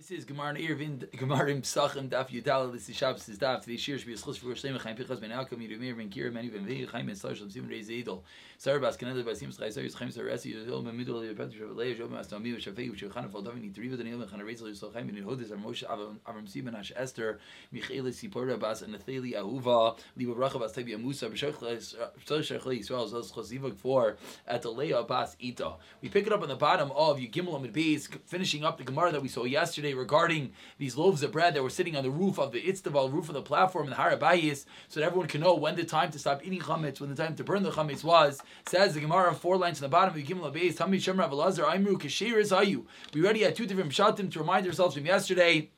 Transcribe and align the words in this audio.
This 0.00 0.12
is 0.12 0.24
Gemara 0.24 0.56
Irvin, 0.66 1.06
Gemara 1.14 1.52
Psachim, 1.56 2.08
Daf 2.08 2.30
Yudala, 2.30 2.72
this 2.72 2.88
is 2.88 2.96
Shabbos, 2.96 3.26
this 3.26 3.34
is 3.34 3.38
Daf, 3.38 3.60
today's 3.60 3.82
Shir, 3.82 3.96
Shbi 3.96 4.14
Yischus, 4.14 4.38
for 4.38 4.46
Shlema, 4.46 4.80
Chaim 4.80 4.96
Pichas, 4.96 5.20
Ben 5.20 5.28
Alkom, 5.28 5.58
Yirmir, 5.58 5.94
Ben 5.94 6.08
Kira, 6.08 6.32
Ben 6.32 6.48
Vei, 6.64 6.86
Chaim, 6.86 7.04
Ben 7.04 7.14
Star, 7.14 7.34
Shalom, 7.34 7.50
Simon, 7.50 7.68
Rei, 7.68 7.80
Zedel, 7.80 8.22
Sarah, 8.56 8.80
Bas, 8.80 8.96
Kanel, 8.96 9.22
Bas, 9.22 9.42
Yim, 9.42 9.52
Schai, 9.52 9.68
Sarah, 9.68 9.90
Chaim, 9.90 10.08
Sarasi, 10.08 10.54
Yudhil, 10.54 10.82
Ben 10.82 10.96
Midol, 10.96 11.22
Yudhil, 11.22 11.34
Petr, 11.34 11.52
Shavalei, 11.52 11.94
Yudhil, 11.94 12.08
Mas, 12.08 12.28
Tamim, 12.28 12.56
Shafei, 12.56 12.90
Chana, 12.90 13.30
Fal, 13.30 13.42
Davin, 13.42 13.70
Yitriva, 13.70 13.98
Daniel, 13.98 14.18
Ben 14.20 14.28
Chana, 14.28 14.42
Rezel, 14.42 14.68
Yudhil, 14.70 14.90
Chaim, 14.94 15.06
Ben 15.06 15.22
Yehudas, 15.22 15.50
Moshe, 15.62 15.84
Avram, 15.86 16.48
Simon, 16.48 16.76
Ash, 16.76 16.92
Esther, 16.96 17.38
Michael, 17.70 18.04
Sipora, 18.04 18.58
Bas, 18.58 18.82
Nathali, 18.82 19.34
Ahuva, 19.34 19.98
Liba, 20.16 20.34
Bracha, 20.34 20.58
Bas, 20.58 20.72
Tabi, 20.72 20.96
Musa, 20.96 21.28
B'Shach, 21.28 21.58
Shachli, 22.26 22.80
Yisrael, 22.80 23.06
Zaz, 23.12 23.30
Chazivak, 23.32 23.76
4, 23.76 24.16
at 24.46 24.62
the 24.62 25.04
Bas, 25.06 25.36
Ita. 25.44 25.74
We 26.00 26.08
pick 26.08 26.26
it 26.26 26.32
up 26.32 26.40
on 26.40 26.48
the 26.48 26.56
bottom 26.56 26.90
of 26.92 27.18
Yigimel 27.18 27.56
Amid 27.56 27.74
Beis, 27.74 28.08
finishing 28.24 28.64
up 28.64 28.78
the 28.78 28.84
Gemara 28.84 29.12
that 29.12 29.20
we 29.20 29.28
saw 29.28 29.44
yesterday 29.44 29.89
regarding 29.94 30.52
these 30.78 30.96
loaves 30.96 31.22
of 31.22 31.32
bread 31.32 31.54
that 31.54 31.62
were 31.62 31.70
sitting 31.70 31.96
on 31.96 32.02
the 32.02 32.10
roof 32.10 32.38
of 32.38 32.52
the 32.52 32.60
Itztaval, 32.60 33.12
roof 33.12 33.28
of 33.28 33.34
the 33.34 33.42
platform 33.42 33.84
in 33.84 33.90
the 33.90 33.96
Harabayis, 33.96 34.64
so 34.88 35.00
that 35.00 35.06
everyone 35.06 35.28
can 35.28 35.40
know 35.40 35.54
when 35.54 35.76
the 35.76 35.84
time 35.84 36.10
to 36.10 36.18
stop 36.18 36.44
eating 36.44 36.60
chametz, 36.60 37.00
when 37.00 37.10
the 37.10 37.16
time 37.16 37.34
to 37.36 37.44
burn 37.44 37.62
the 37.62 37.70
chametz 37.70 38.04
was. 38.04 38.40
Says 38.68 38.94
the 38.94 39.00
Gemara, 39.00 39.34
four 39.34 39.56
lines 39.56 39.78
in 39.78 39.82
the 39.82 39.88
bottom 39.88 40.14
of 40.14 40.26
Gimel 40.26 40.52
Abayis, 40.52 40.76
Tami 40.76 40.96
Shemra 40.96 41.30
Velazar, 41.30 41.64
Aimru 41.64 42.00
Kashir 42.00 42.38
is 42.38 42.50
Ayu. 42.50 42.84
We 43.14 43.22
already 43.22 43.42
had 43.42 43.56
two 43.56 43.66
different 43.66 43.92
pshatim 43.92 44.30
to 44.32 44.38
remind 44.38 44.66
ourselves 44.66 44.94
from 44.94 45.06
yesterday. 45.06 45.70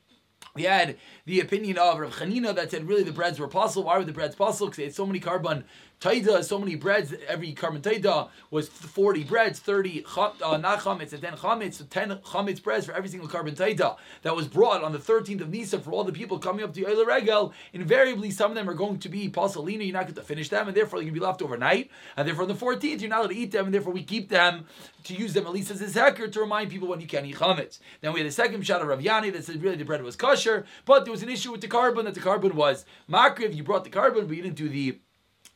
We 0.55 0.63
had 0.63 0.97
the 1.25 1.39
opinion 1.39 1.77
of 1.77 1.99
Rav 1.99 2.15
Chanina 2.15 2.53
that 2.55 2.69
said 2.69 2.87
really 2.87 3.03
the 3.03 3.11
breads 3.11 3.39
were 3.39 3.47
possible. 3.47 3.85
Why 3.85 3.97
were 3.97 4.03
the 4.03 4.11
breads 4.11 4.35
possible? 4.35 4.67
Because 4.67 4.77
they 4.77 4.83
had 4.83 4.93
so 4.93 5.05
many 5.05 5.19
korban 5.19 5.63
taida, 6.03 6.43
so 6.43 6.59
many 6.59 6.75
breads. 6.75 7.13
Every 7.27 7.53
korban 7.53 7.81
taida 7.81 8.29
was 8.51 8.67
forty 8.67 9.23
breads, 9.23 9.59
thirty 9.59 10.05
uh, 10.17 10.57
not 10.57 10.79
chametz 10.79 11.13
and 11.13 11.21
ten 11.21 11.33
chametz, 11.33 11.75
so 11.75 11.85
ten 11.85 12.09
chametz 12.17 12.61
breads 12.61 12.85
for 12.85 12.91
every 12.93 13.09
single 13.09 13.29
korban 13.29 13.55
taida 13.55 13.95
that 14.23 14.35
was 14.35 14.47
brought 14.47 14.83
on 14.83 14.91
the 14.91 14.99
thirteenth 14.99 15.41
of 15.41 15.49
Nisa 15.49 15.79
for 15.79 15.91
all 15.91 16.03
the 16.03 16.11
people 16.11 16.37
coming 16.39 16.63
up 16.63 16.73
to 16.73 16.81
Yoel 16.83 17.05
Regel. 17.05 17.53
Invariably, 17.71 18.29
some 18.31 18.51
of 18.51 18.55
them 18.55 18.69
are 18.69 18.73
going 18.73 18.99
to 18.99 19.09
be 19.09 19.29
pasalina. 19.29 19.85
You're 19.85 19.93
not 19.93 20.03
going 20.03 20.15
to 20.15 20.21
finish 20.21 20.49
them, 20.49 20.67
and 20.67 20.75
therefore 20.75 20.99
they're 20.99 21.05
going 21.05 21.15
to 21.15 21.19
be 21.19 21.25
left 21.25 21.41
overnight. 21.41 21.89
And 22.17 22.27
therefore, 22.27 22.43
on 22.43 22.49
the 22.49 22.55
fourteenth, 22.55 23.01
you're 23.01 23.09
not 23.09 23.19
allowed 23.19 23.29
to 23.29 23.35
eat 23.35 23.51
them, 23.51 23.65
and 23.65 23.73
therefore 23.73 23.93
we 23.93 24.03
keep 24.03 24.29
them 24.29 24.65
to 25.05 25.13
use 25.13 25.33
them 25.33 25.45
at 25.45 25.53
least 25.53 25.71
as 25.71 25.81
a 25.81 25.85
zeker 25.85 26.31
to 26.31 26.39
remind 26.39 26.69
people 26.69 26.87
when 26.87 26.99
you 26.99 27.07
can't 27.07 27.25
eat 27.25 27.35
chametz. 27.35 27.79
Then 28.01 28.13
we 28.13 28.19
had 28.19 28.27
a 28.27 28.31
second 28.31 28.65
shot 28.65 28.81
of 28.81 28.87
Rav 28.87 29.01
that 29.01 29.43
said 29.43 29.61
really 29.61 29.77
the 29.77 29.85
bread 29.85 30.03
was 30.03 30.15
kosher, 30.15 30.65
but 30.85 31.05
there 31.05 31.11
was 31.11 31.23
an 31.23 31.29
issue 31.29 31.51
with 31.51 31.61
the 31.61 31.67
korban 31.67 32.03
that 32.05 32.13
the 32.13 32.19
korban 32.19 32.53
was 32.53 32.85
makriv. 33.09 33.55
You 33.55 33.63
brought 33.63 33.83
the 33.83 33.89
korban, 33.89 34.27
but 34.27 34.35
you 34.35 34.43
didn't 34.43 34.55
do 34.55 34.69
the 34.69 34.99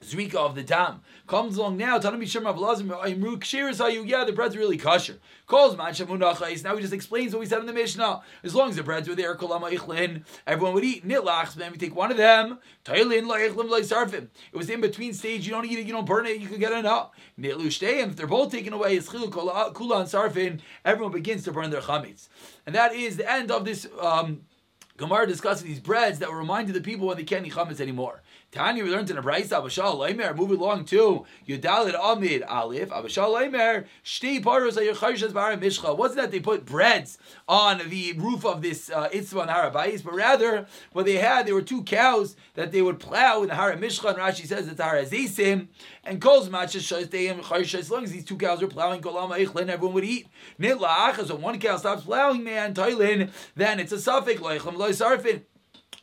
Zrika 0.03 0.35
of 0.35 0.53
the 0.53 0.61
dam 0.61 1.01
comes 1.25 1.57
along 1.57 1.77
now. 1.77 1.97
Tanami 1.97 2.23
Shemar 2.23 2.55
Vlazim 2.55 2.89
Imru 2.89 3.37
Kshiris 3.37 3.81
are 3.81 3.89
you? 3.89 4.03
Yeah, 4.03 4.25
the 4.25 4.31
bread's 4.31 4.55
really 4.55 4.77
kosher. 4.77 5.17
Calls 5.47 5.75
man 5.75 5.91
Shamunachais. 5.91 6.63
Now 6.63 6.75
he 6.75 6.81
just 6.81 6.93
explains 6.93 7.33
what 7.33 7.39
we 7.39 7.47
said 7.47 7.61
in 7.61 7.65
the 7.65 7.73
Mishnah. 7.73 8.21
As 8.43 8.53
long 8.53 8.69
as 8.69 8.75
the 8.75 8.83
breads 8.83 9.09
were 9.09 9.15
there, 9.15 9.35
Kolama 9.35 9.71
Ichlin, 9.71 10.23
everyone 10.45 10.75
would 10.75 10.83
eat. 10.83 11.07
Nitlachs, 11.07 11.55
then 11.55 11.71
we 11.71 11.79
take 11.79 11.95
one 11.95 12.11
of 12.11 12.17
them. 12.17 12.59
It 12.87 14.53
was 14.53 14.69
in 14.69 14.81
between 14.81 15.13
stage. 15.13 15.47
You 15.47 15.51
don't 15.51 15.65
eat 15.65 15.79
it, 15.79 15.87
you 15.87 15.93
don't 15.93 16.05
burn 16.05 16.27
it, 16.27 16.39
you 16.39 16.47
can 16.47 16.59
get 16.59 16.73
it. 16.73 16.85
If 17.39 18.15
they're 18.15 18.27
both 18.27 18.51
taken 18.51 18.73
away, 18.73 18.97
it's 18.97 19.09
Chilu 19.09 19.29
Kula 19.29 19.73
Sarfin. 19.73 20.59
Everyone 20.85 21.11
begins 21.11 21.43
to 21.45 21.51
burn 21.51 21.71
their 21.71 21.81
chametz, 21.81 22.27
and 22.67 22.75
that 22.75 22.93
is 22.93 23.17
the 23.17 23.29
end 23.29 23.49
of 23.49 23.65
this. 23.65 23.87
Um, 23.99 24.41
Gemara 24.97 25.27
discussing 25.27 25.67
these 25.67 25.79
breads 25.79 26.17
that 26.19 26.31
were 26.31 26.37
reminded 26.37 26.73
the 26.73 26.81
people 26.81 27.05
when 27.07 27.17
they 27.17 27.23
can't 27.23 27.45
eat 27.45 27.53
chametz 27.53 27.79
anymore. 27.79 28.23
Tanya, 28.49 28.81
we 28.81 28.89
learned 28.89 29.09
in 29.09 29.17
a 29.17 29.21
brayz 29.21 29.49
Abashal 29.49 29.97
Leimer. 29.97 30.33
Move 30.33 30.51
along 30.51 30.85
to 30.85 31.25
Yudalit 31.45 31.93
Amid 32.01 32.43
Aleph. 32.43 32.89
Abashal 32.89 33.35
Leimer. 33.35 33.85
Shtei 34.05 34.41
paros 34.41 34.77
ayachayshas 34.77 35.33
bar 35.33 35.57
mishcha. 35.57 35.97
Wasn't 35.97 36.15
that 36.15 36.31
they 36.31 36.39
put 36.39 36.65
breads 36.65 37.17
on 37.49 37.81
the 37.89 38.13
roof 38.13 38.45
of 38.45 38.61
this 38.61 38.89
uh, 38.89 39.09
Itzvan 39.09 39.49
Harabayis, 39.49 40.01
but 40.01 40.13
rather 40.13 40.65
what 40.93 41.05
they 41.05 41.15
had, 41.15 41.45
there 41.45 41.55
were 41.55 41.61
two 41.61 41.83
cows 41.83 42.37
that 42.53 42.71
they 42.71 42.81
would 42.81 43.01
plow 43.01 43.41
in 43.41 43.49
the 43.49 43.55
Hara 43.55 43.75
Mishcha. 43.75 44.09
And 44.11 44.17
Rashi 44.17 44.47
says 44.47 44.65
it's 44.69 44.79
Hara 44.79 45.05
Zisim 45.05 45.67
and 46.05 46.21
Kol's 46.21 46.49
matches 46.49 46.83
Shastayim 46.83 47.41
Chaysha. 47.41 47.79
As 47.79 47.91
long 47.91 48.05
as 48.05 48.13
these 48.13 48.23
two 48.23 48.37
cows 48.37 48.61
were 48.61 48.69
plowing 48.69 49.01
Kolama 49.01 49.45
Eichlin, 49.45 49.67
everyone 49.67 49.93
would 49.95 50.05
eat. 50.05 50.29
Nitla 50.57 51.27
So 51.27 51.35
one 51.35 51.59
cow 51.59 51.75
stops 51.75 52.03
plowing, 52.03 52.45
man, 52.45 52.73
Toilin, 52.73 53.29
then 53.55 53.81
it's 53.81 53.91
a 53.91 53.99
suffix 53.99 54.39
Leichem 54.39 54.77
Loy 54.77 54.91
Sarfin. 54.91 55.41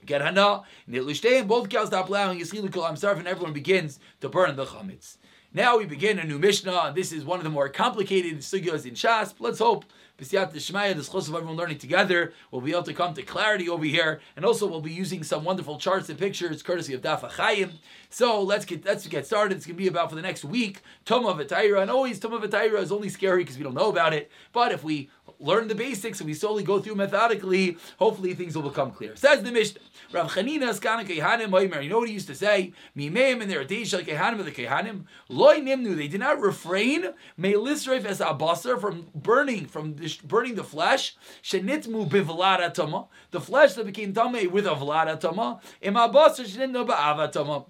Get 0.06 0.20
hana, 0.20 0.62
and 0.86 1.48
both 1.48 1.68
cows 1.68 1.88
stop 1.88 2.06
plowing, 2.06 2.38
Yischilu 2.38 2.72
Kol 2.72 2.84
Amsarf, 2.84 3.18
and 3.18 3.26
everyone 3.26 3.52
begins 3.52 3.98
to 4.20 4.28
burn 4.28 4.54
the 4.56 4.66
chametz. 4.66 5.16
Now 5.52 5.78
we 5.78 5.86
begin 5.86 6.18
a 6.18 6.24
new 6.24 6.38
Mishnah, 6.38 6.86
and 6.86 6.96
this 6.96 7.12
is 7.12 7.24
one 7.24 7.38
of 7.38 7.44
the 7.44 7.50
more 7.50 7.68
complicated 7.68 8.38
sugyas 8.38 8.86
in 8.86 8.94
Shas. 8.94 9.34
Let's 9.38 9.60
hope 9.60 9.84
B'siyat 10.18 10.52
Shmaya, 10.52 10.94
the 10.94 11.02
schos 11.02 11.28
of 11.28 11.34
everyone 11.34 11.56
learning 11.56 11.78
together, 11.78 12.32
will 12.50 12.60
be 12.60 12.72
able 12.72 12.82
to 12.82 12.92
come 12.92 13.14
to 13.14 13.22
clarity 13.22 13.68
over 13.68 13.84
here, 13.84 14.20
and 14.36 14.44
also 14.44 14.66
we'll 14.66 14.80
be 14.80 14.92
using 14.92 15.22
some 15.22 15.44
wonderful 15.44 15.78
charts 15.78 16.08
and 16.08 16.18
pictures, 16.18 16.62
courtesy 16.62 16.92
of 16.92 17.00
Daf 17.02 17.28
Chaim. 17.30 17.72
So 18.14 18.42
let's 18.42 18.64
get 18.64 18.84
let's 18.84 19.04
get 19.08 19.26
started. 19.26 19.56
It's 19.56 19.66
going 19.66 19.74
to 19.74 19.82
be 19.82 19.88
about 19.88 20.08
for 20.08 20.14
the 20.14 20.22
next 20.22 20.44
week 20.44 20.82
Toma 21.04 21.34
V'Taira, 21.34 21.82
and 21.82 21.90
always 21.90 22.20
Toma 22.20 22.38
V'Taira 22.38 22.80
is 22.80 22.92
only 22.92 23.08
scary 23.08 23.42
because 23.42 23.58
we 23.58 23.64
don't 23.64 23.74
know 23.74 23.88
about 23.88 24.14
it. 24.14 24.30
But 24.52 24.70
if 24.70 24.84
we 24.84 25.10
learn 25.40 25.66
the 25.66 25.74
basics 25.74 26.20
and 26.20 26.28
we 26.28 26.34
slowly 26.34 26.62
go 26.62 26.78
through 26.78 26.94
methodically, 26.94 27.76
hopefully 27.98 28.34
things 28.34 28.54
will 28.54 28.70
become 28.70 28.92
clear. 28.92 29.16
Says 29.16 29.42
the 29.42 29.50
Mishnah, 29.50 29.80
Rav 30.12 30.30
Chanina 30.30 30.68
Skana 30.78 31.04
Kehanim 31.04 31.48
Oimer. 31.48 31.82
You 31.82 31.90
know 31.90 31.98
what 31.98 32.06
he 32.06 32.14
used 32.14 32.28
to 32.28 32.36
say? 32.36 32.72
Mimeim 32.96 33.42
in 33.42 33.48
their 33.48 33.62
like 33.62 34.06
Kehanim 34.06 34.38
of 34.38 34.44
the 34.44 34.52
Kehanim. 34.52 35.06
Loy 35.28 35.58
Nimnu. 35.58 35.96
They 35.96 36.06
did 36.06 36.20
not 36.20 36.40
refrain 36.40 37.14
Melisreif 37.36 38.04
as 38.04 38.20
Abasar 38.20 38.80
from 38.80 39.08
burning 39.12 39.66
from 39.66 39.96
burning 40.22 40.54
the 40.54 40.62
flesh. 40.62 41.16
Shenitmu 41.42 42.08
bivlada 42.08 42.72
tama. 42.72 43.08
The 43.32 43.40
flesh 43.40 43.74
that 43.74 43.86
became 43.86 44.12
tame 44.12 44.52
with 44.52 44.66
a 44.66 44.76
vlada 44.76 45.18
tama. 45.18 45.60
Im 45.82 45.94
Abasar 45.94 46.46
shenitnu 46.46 46.86
ba'avatama 46.86 47.66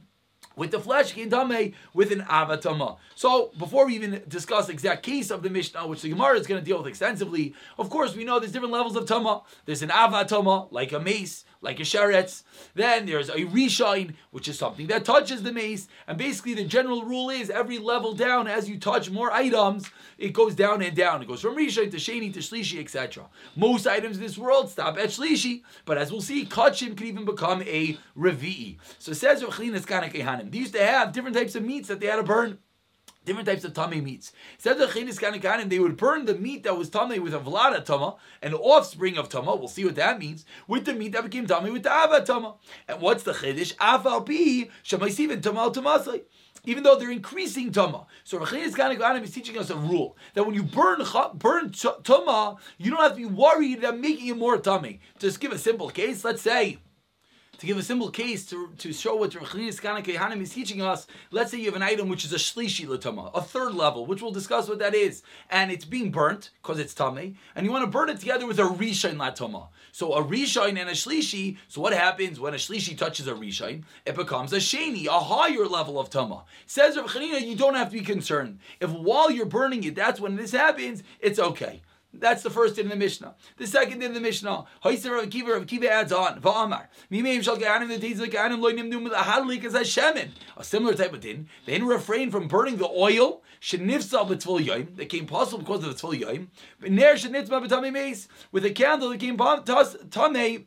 with 0.56 0.70
the 0.70 0.80
flesh 0.80 1.12
tame 1.12 1.74
with 1.94 2.12
an 2.12 2.20
avatama. 2.22 2.96
So 3.14 3.50
before 3.58 3.86
we 3.86 3.94
even 3.94 4.22
discuss 4.28 4.66
the 4.66 4.72
exact 4.72 5.02
case 5.02 5.30
of 5.30 5.42
the 5.42 5.50
Mishnah, 5.50 5.86
which 5.86 6.02
the 6.02 6.08
Gemara 6.08 6.38
is 6.38 6.46
going 6.46 6.60
to 6.60 6.64
deal 6.64 6.78
with 6.78 6.86
extensively, 6.86 7.54
of 7.78 7.90
course 7.90 8.14
we 8.14 8.24
know 8.24 8.38
there's 8.38 8.52
different 8.52 8.72
levels 8.72 8.96
of 8.96 9.06
tama. 9.06 9.42
There's 9.66 9.82
an 9.82 9.90
avatama, 9.90 10.70
like 10.72 10.92
a 10.92 11.00
mace, 11.00 11.44
like 11.60 11.80
a 11.80 11.82
sheretz. 11.82 12.42
Then 12.74 13.06
there's 13.06 13.28
a 13.28 13.46
rishine, 13.46 14.14
which 14.30 14.48
is 14.48 14.58
something 14.58 14.86
that 14.88 15.04
touches 15.04 15.42
the 15.42 15.52
mace. 15.52 15.88
And 16.06 16.18
basically 16.18 16.54
the 16.54 16.64
general 16.64 17.04
rule 17.04 17.30
is 17.30 17.50
every 17.50 17.78
level 17.78 18.14
down, 18.14 18.46
as 18.46 18.68
you 18.68 18.78
touch 18.78 19.10
more 19.10 19.32
items, 19.32 19.90
it 20.18 20.32
goes 20.32 20.54
down 20.54 20.82
and 20.82 20.96
down. 20.96 21.22
It 21.22 21.28
goes 21.28 21.40
from 21.40 21.56
rishine 21.56 21.90
to 21.90 21.96
sheni 21.96 22.32
to 22.34 22.40
shlishi, 22.40 22.80
etc. 22.80 23.24
Most 23.56 23.86
items 23.86 24.16
in 24.16 24.22
this 24.22 24.38
world 24.38 24.70
stop 24.70 24.98
at 24.98 25.08
shlishi, 25.08 25.62
but 25.84 25.98
as 25.98 26.12
we'll 26.12 26.20
see, 26.20 26.44
kachim 26.44 26.96
can 26.96 27.06
even 27.06 27.24
become 27.24 27.62
a 27.62 27.98
revi'i. 28.16 28.76
So 28.98 29.12
it 29.12 29.16
They 30.50 30.58
used 30.58 30.74
to 30.74 30.84
have 30.84 31.12
different 31.12 31.36
types 31.36 31.54
of 31.54 31.62
meats 31.64 31.88
that 31.88 32.00
they 32.00 32.06
had 32.06 32.16
to 32.16 32.22
burn 32.22 32.58
different 33.24 33.48
types 33.48 33.64
of 33.64 33.72
tummy 33.72 34.00
meats. 34.00 34.32
Said 34.58 34.78
the 34.78 34.86
chinis 34.86 35.18
kanikanim, 35.18 35.68
they 35.68 35.78
would 35.78 35.96
burn 35.96 36.26
the 36.26 36.34
meat 36.34 36.62
that 36.64 36.76
was 36.76 36.90
tummy 36.90 37.18
with 37.18 37.34
a 37.34 37.38
vlada 37.38 37.84
tama, 37.84 38.16
an 38.42 38.54
offspring 38.54 39.16
of 39.16 39.28
tama. 39.28 39.56
We'll 39.56 39.68
see 39.68 39.84
what 39.84 39.96
that 39.96 40.18
means. 40.18 40.44
With 40.68 40.84
the 40.84 40.94
meat 40.94 41.12
that 41.12 41.24
became 41.24 41.46
tummy 41.46 41.70
with 41.70 41.82
the 41.82 41.92
ava 41.92 42.24
tama. 42.24 42.56
And 42.88 43.00
what's 43.00 43.22
the 43.22 43.32
chiddush? 43.32 43.74
Afal 43.76 44.26
pi 44.26 44.70
shemaisivin 44.84 45.40
tamal 45.40 45.72
tamasai. 45.72 46.22
Even 46.66 46.82
though 46.82 46.96
they're 46.96 47.10
increasing 47.10 47.70
tama, 47.70 48.06
so 48.22 48.38
Rechinis 48.38 48.72
Kanikanim 48.72 49.22
is 49.22 49.32
teaching 49.32 49.58
us 49.58 49.68
a 49.68 49.76
rule 49.76 50.16
that 50.32 50.44
when 50.46 50.54
you 50.54 50.62
burn 50.62 51.02
burn 51.34 51.70
tama, 52.02 52.56
you 52.78 52.90
don't 52.90 53.00
have 53.02 53.12
to 53.12 53.16
be 53.18 53.26
worried 53.26 53.80
about 53.80 53.98
making 53.98 54.28
it 54.28 54.36
more 54.38 54.56
tummy. 54.56 55.00
Just 55.18 55.40
give 55.40 55.52
a 55.52 55.58
simple 55.58 55.90
case. 55.90 56.24
Let's 56.24 56.40
say 56.40 56.78
to 57.58 57.66
give 57.66 57.78
a 57.78 57.82
simple 57.82 58.10
case 58.10 58.46
to, 58.46 58.70
to 58.78 58.92
show 58.92 59.16
what 59.16 59.30
Rechinis 59.30 59.80
Hanim 59.80 60.40
is 60.40 60.50
teaching 60.50 60.82
us, 60.82 61.06
let's 61.30 61.50
say 61.50 61.58
you 61.58 61.66
have 61.66 61.76
an 61.76 61.82
item 61.82 62.08
which 62.08 62.24
is 62.24 62.32
a 62.32 62.36
shlishi 62.36 62.86
latama, 62.86 63.30
a 63.34 63.42
third 63.42 63.74
level, 63.74 64.06
which 64.06 64.22
we'll 64.22 64.32
discuss 64.32 64.68
what 64.68 64.78
that 64.78 64.94
is, 64.94 65.22
and 65.50 65.70
it's 65.70 65.84
being 65.84 66.10
burnt 66.10 66.50
because 66.62 66.78
it's 66.78 66.94
tame, 66.94 67.36
and 67.54 67.66
you 67.66 67.72
want 67.72 67.84
to 67.84 67.90
burn 67.90 68.08
it 68.08 68.18
together 68.20 68.46
with 68.46 68.58
a 68.58 68.62
rishain 68.62 69.16
latama. 69.16 69.68
So 69.92 70.14
a 70.14 70.24
rishain 70.24 70.78
and 70.78 70.88
a 70.88 70.92
shlishi. 70.92 71.56
So 71.68 71.80
what 71.80 71.92
happens 71.92 72.40
when 72.40 72.52
a 72.52 72.56
shlishi 72.56 72.98
touches 72.98 73.28
a 73.28 73.32
rishain? 73.32 73.84
It 74.04 74.16
becomes 74.16 74.52
a 74.52 74.56
sheni, 74.56 75.06
a 75.06 75.20
higher 75.20 75.66
level 75.66 76.00
of 76.00 76.10
tama. 76.10 76.44
Says 76.66 76.96
Rav 76.96 77.06
Chanina, 77.06 77.40
you 77.40 77.54
don't 77.54 77.74
have 77.74 77.90
to 77.90 77.98
be 77.98 78.04
concerned. 78.04 78.58
If 78.80 78.90
while 78.90 79.30
you're 79.30 79.46
burning 79.46 79.84
it, 79.84 79.94
that's 79.94 80.20
when 80.20 80.34
this 80.36 80.50
happens, 80.50 81.04
it's 81.20 81.38
okay. 81.38 81.82
That's 82.18 82.42
the 82.42 82.50
first 82.50 82.78
in 82.78 82.88
the 82.88 82.96
Mishnah. 82.96 83.34
The 83.56 83.66
second 83.66 84.02
in 84.02 84.14
the 84.14 84.20
Mishnah, 84.20 84.64
Hoyser 84.84 85.10
Rav 85.10 85.30
Kiva, 85.30 85.52
Rav 85.52 85.66
Kiva 85.66 85.90
adds 85.90 86.12
on, 86.12 86.40
Va'amar, 86.40 86.86
Mimeim 87.10 87.42
shal 87.42 87.56
ge'anim 87.56 87.88
the 87.88 87.98
days 87.98 88.20
of 88.20 88.32
loy 88.32 88.72
nimdum 88.72 89.10
ahadlik 89.10 89.64
as 89.64 89.74
shemen. 89.74 90.30
A 90.56 90.64
similar 90.64 90.94
type 90.94 91.12
of 91.12 91.20
din. 91.20 91.48
They 91.66 91.72
didn't 91.72 91.88
refrain 91.88 92.30
from 92.30 92.48
burning 92.48 92.76
the 92.76 92.88
oil, 92.88 93.42
shenifsa 93.60 94.26
b'tzvul 94.28 94.64
yoim, 94.64 94.96
that 94.96 95.08
came 95.08 95.26
possible 95.26 95.58
because 95.58 95.84
of 95.84 96.00
the 96.00 96.06
tzvul 96.06 96.20
yoim, 96.20 96.48
but 96.80 96.90
shenitzma 96.90 97.66
b'tamei 97.66 97.92
meis, 97.92 98.28
with 98.52 98.64
a 98.64 98.70
candle 98.70 99.10
that 99.10 99.20
came 99.20 99.36
tamei 99.36 100.64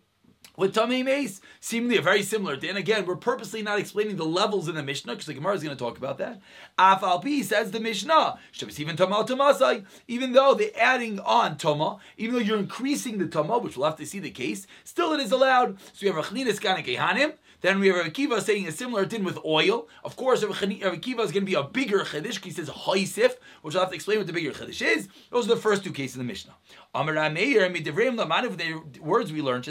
with 0.58 0.74
Tamei 0.76 1.06
Mace, 1.06 1.40
seemingly 1.62 1.98
a 1.98 2.02
very 2.02 2.24
similar 2.24 2.58
din. 2.58 2.76
Again, 2.76 3.06
we're 3.06 3.16
purposely 3.16 3.62
not 3.62 3.80
explaining 3.80 4.18
the 4.18 4.26
levels 4.26 4.68
in 4.68 4.76
the 4.76 4.84
Mishnah 4.84 5.14
because 5.14 5.28
the 5.28 5.36
Gemara 5.36 5.54
is 5.54 5.64
going 5.64 5.78
to 5.78 5.82
talk 5.82 5.98
about 5.98 6.18
that. 6.18 6.42
Afal 6.78 7.44
says 7.44 7.72
the 7.72 7.80
Mishnah, 7.80 8.40
even 8.78 8.98
Tamal 8.98 9.86
even 10.08 10.34
though 10.34 10.56
they're 10.56 10.72
adding 10.76 11.20
on 11.20 11.58
Toma, 11.58 12.00
even 12.18 12.34
though 12.36 12.42
you're 12.42 12.58
increasing 12.58 13.20
the 13.20 13.28
Toma, 13.28 13.60
which 13.60 13.78
we'll 13.78 13.88
have 13.88 13.98
to 13.98 14.06
see 14.06 14.20
the 14.20 14.32
case, 14.32 14.66
still 14.84 15.14
it 15.14 15.20
is 15.20 15.32
allowed. 15.32 15.80
So 15.94 16.00
we 16.02 16.08
have 16.08 16.26
Rachninis 16.26 16.60
Kana 16.60 16.82
Kehanim, 16.82 17.34
then 17.62 17.80
we 17.80 17.88
have 17.88 17.98
Rav 17.98 18.08
Akiva 18.08 18.42
saying 18.42 18.68
a 18.68 18.72
similar 18.72 19.06
thing 19.06 19.24
with 19.24 19.40
oil. 19.44 19.88
Of 20.04 20.16
course, 20.16 20.44
Rav 20.44 20.58
Akiva 20.58 21.20
is 21.22 21.32
going 21.32 21.34
to 21.34 21.42
be 21.42 21.56
a 21.56 21.64
bigger 21.64 22.00
chiddush. 22.00 22.44
He 22.44 22.52
says 22.52 22.70
haisif, 22.70 23.36
which 23.62 23.76
I'll 23.76 23.82
have 23.82 23.90
to 23.90 23.96
explain 23.96 24.20
what 24.20 24.28
the 24.28 24.34
bigger 24.34 24.52
chiddush 24.52 24.82
is. 24.82 25.08
Those 25.32 25.46
are 25.46 25.56
the 25.56 25.62
first 25.62 25.84
two 25.84 25.92
cases 25.92 26.18
in 26.18 26.20
the 26.20 26.28
Mishnah. 26.28 26.56
Amar 26.94 27.14
Meir, 27.30 27.70
Midivreim 27.70 28.18
Lamanav, 28.18 28.58
the 28.58 29.00
words 29.02 29.32
we 29.34 29.42
learned. 29.42 29.66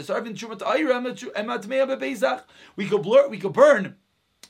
We 2.75 2.87
could 2.87 3.01
blur, 3.01 3.27
we 3.27 3.37
could 3.37 3.53
burn 3.53 3.95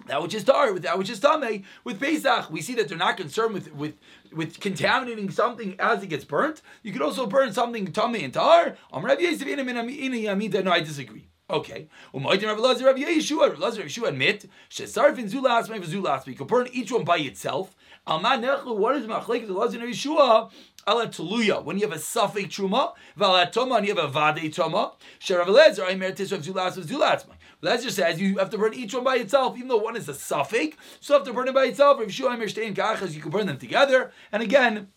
that 0.05 0.21
which 0.21 0.33
is 0.33 0.43
tar 0.43 0.73
with 0.73 0.83
that 0.83 0.97
which 0.97 1.09
is 1.09 1.19
tame 1.19 1.63
with 1.83 1.99
Pesach. 1.99 2.51
We 2.51 2.61
see 2.61 2.75
that 2.75 2.87
they're 2.87 2.97
not 2.97 3.17
concerned 3.17 3.53
with 3.53 3.73
with 3.73 3.95
with 4.31 4.59
contaminating 4.59 5.31
something 5.31 5.75
as 5.79 6.03
it 6.03 6.07
gets 6.07 6.23
burnt. 6.23 6.61
You 6.83 6.91
could 6.91 7.01
also 7.01 7.25
burn 7.25 7.51
something 7.53 7.91
tame 7.91 8.15
and 8.15 8.33
tar. 8.33 8.77
No, 8.93 9.07
I 9.07 10.79
disagree. 10.81 11.27
Okay. 11.49 11.87
Umaydim 12.13 12.47
Rav 12.47 12.59
Lazar 12.59 12.87
Rav 12.87 12.97
Yeshua. 12.97 13.49
Rav 13.49 13.59
Lazar 13.59 13.81
Rav 13.81 13.89
Yeshua 13.89 14.09
admit 14.09 14.49
shesarfin 14.69 15.29
zula 15.29 15.61
asmei 15.61 15.81
v'zula 15.81 16.19
asmei. 16.19 16.27
You 16.27 16.35
can 16.35 16.47
burn 16.47 16.67
each 16.73 16.91
one 16.91 17.05
by 17.05 17.17
itself. 17.19 17.73
Alman 18.05 18.41
nechlu. 18.41 18.75
What 18.77 18.97
is 18.97 19.05
machlek 19.05 19.47
the 19.47 19.53
Lazar 19.53 19.79
Rav 19.79 19.87
Yeshua? 19.87 20.51
Ala 20.85 21.07
tuluya. 21.07 21.63
When 21.63 21.77
you 21.77 21.87
have 21.87 21.95
a 21.95 21.99
suffix 21.99 22.53
truma, 22.53 22.93
v'ala 23.17 23.49
toma, 23.49 23.75
and 23.75 23.87
you 23.87 23.95
have 23.95 24.03
a 24.03 24.09
vade 24.09 24.53
toma. 24.53 24.91
Sherav 25.21 25.47
Lazar 25.47 25.85
Aimer 25.85 26.11
Tisrav 26.11 26.43
zula 26.43 26.69
asmei 26.69 26.83
zula 26.83 27.15
asmei. 27.15 27.35
Lazar 27.61 27.91
says 27.91 28.19
you 28.19 28.37
have 28.39 28.49
to 28.49 28.57
burn 28.57 28.73
each 28.73 28.93
one 28.93 29.05
by 29.05 29.15
itself, 29.15 29.55
even 29.55 29.69
though 29.69 29.77
one 29.77 29.95
is 29.95 30.09
a 30.09 30.13
suffix. 30.13 30.75
So 30.99 31.13
you 31.13 31.19
have 31.19 31.27
to 31.27 31.33
burn 31.33 31.47
it 31.47 31.53
by 31.53 31.65
itself. 31.67 31.97
Rav 31.97 32.09
Yeshua 32.09 32.33
Aimer 32.33 32.47
Shtein 32.47 32.75
Kachas. 32.75 33.13
You 33.13 33.21
can 33.21 33.31
burn 33.31 33.47
them 33.47 33.57
together. 33.57 34.11
And 34.33 34.43
again. 34.43 34.89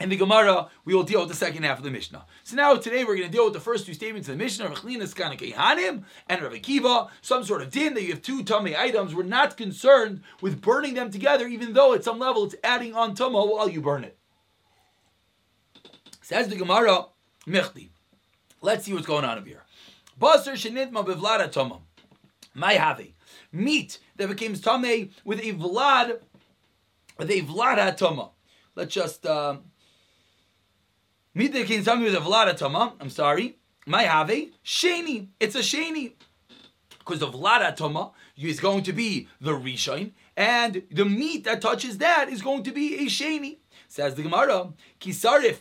In 0.00 0.08
the 0.08 0.16
Gemara, 0.16 0.68
we 0.86 0.94
will 0.94 1.02
deal 1.02 1.20
with 1.20 1.28
the 1.28 1.34
second 1.34 1.62
half 1.64 1.76
of 1.76 1.84
the 1.84 1.90
Mishnah. 1.90 2.24
So 2.42 2.56
now 2.56 2.74
today 2.76 3.04
we're 3.04 3.16
going 3.16 3.28
to 3.28 3.32
deal 3.32 3.44
with 3.44 3.52
the 3.52 3.60
first 3.60 3.84
two 3.84 3.92
statements 3.92 4.28
of 4.30 4.38
the 4.38 4.42
Mishnah, 4.42 4.70
Rechlinas 4.70 5.14
Hanim 5.14 6.04
and 6.26 6.42
Rav 6.42 6.52
Akiva, 6.54 7.10
some 7.20 7.44
sort 7.44 7.60
of 7.60 7.70
din 7.70 7.92
that 7.92 8.02
you 8.02 8.12
have 8.12 8.22
two 8.22 8.42
tummy 8.42 8.74
items. 8.74 9.14
We're 9.14 9.24
not 9.24 9.58
concerned 9.58 10.22
with 10.40 10.62
burning 10.62 10.94
them 10.94 11.10
together, 11.10 11.46
even 11.46 11.74
though 11.74 11.92
at 11.92 12.02
some 12.02 12.18
level 12.18 12.44
it's 12.44 12.54
adding 12.64 12.94
on 12.94 13.14
tumah 13.14 13.46
while 13.46 13.68
you 13.68 13.82
burn 13.82 14.04
it. 14.04 14.16
Says 16.22 16.48
the 16.48 16.56
Gemara, 16.56 17.04
Michti. 17.46 17.90
Let's 18.62 18.86
see 18.86 18.94
what's 18.94 19.06
going 19.06 19.26
on 19.26 19.36
over 19.36 19.46
here. 19.46 19.64
Basar 20.18 20.54
shenitma 20.54 21.04
bevlada 21.04 21.52
tumah. 21.52 21.80
My 22.54 22.72
have 22.72 23.02
meat 23.52 23.98
that 24.16 24.28
became 24.30 24.54
tame 24.54 25.10
with 25.26 25.40
a 25.40 25.52
vlad, 25.52 26.20
with 27.18 27.30
a 27.30 27.42
vlada 27.42 27.98
tumah. 27.98 28.30
Let's 28.74 28.94
just. 28.94 29.26
Uh, 29.26 29.58
Mida 31.32 31.64
kin 31.64 31.84
sami 31.84 32.04
with 32.04 32.16
a 32.16 32.18
vlada 32.18 32.56
tama. 32.56 32.94
I'm 33.00 33.08
sorry. 33.08 33.56
My 33.86 34.02
have 34.02 34.28
sheni. 34.64 35.28
It's 35.38 35.54
a 35.54 35.60
sheni. 35.60 36.14
Because 36.98 37.20
the 37.20 37.28
vlada 37.28 37.74
tama 37.76 38.10
is 38.36 38.58
going 38.58 38.82
to 38.82 38.92
be 38.92 39.28
the 39.40 39.52
rishon, 39.52 40.12
and 40.36 40.82
the 40.90 41.04
meat 41.04 41.44
that 41.44 41.60
touches 41.60 41.98
that 41.98 42.28
is 42.28 42.42
going 42.42 42.64
to 42.64 42.72
be 42.72 42.96
a 42.98 43.06
sheni. 43.06 43.58
Says 43.86 44.16
the 44.16 44.22
Gemara, 44.22 44.72
kisarif 45.00 45.60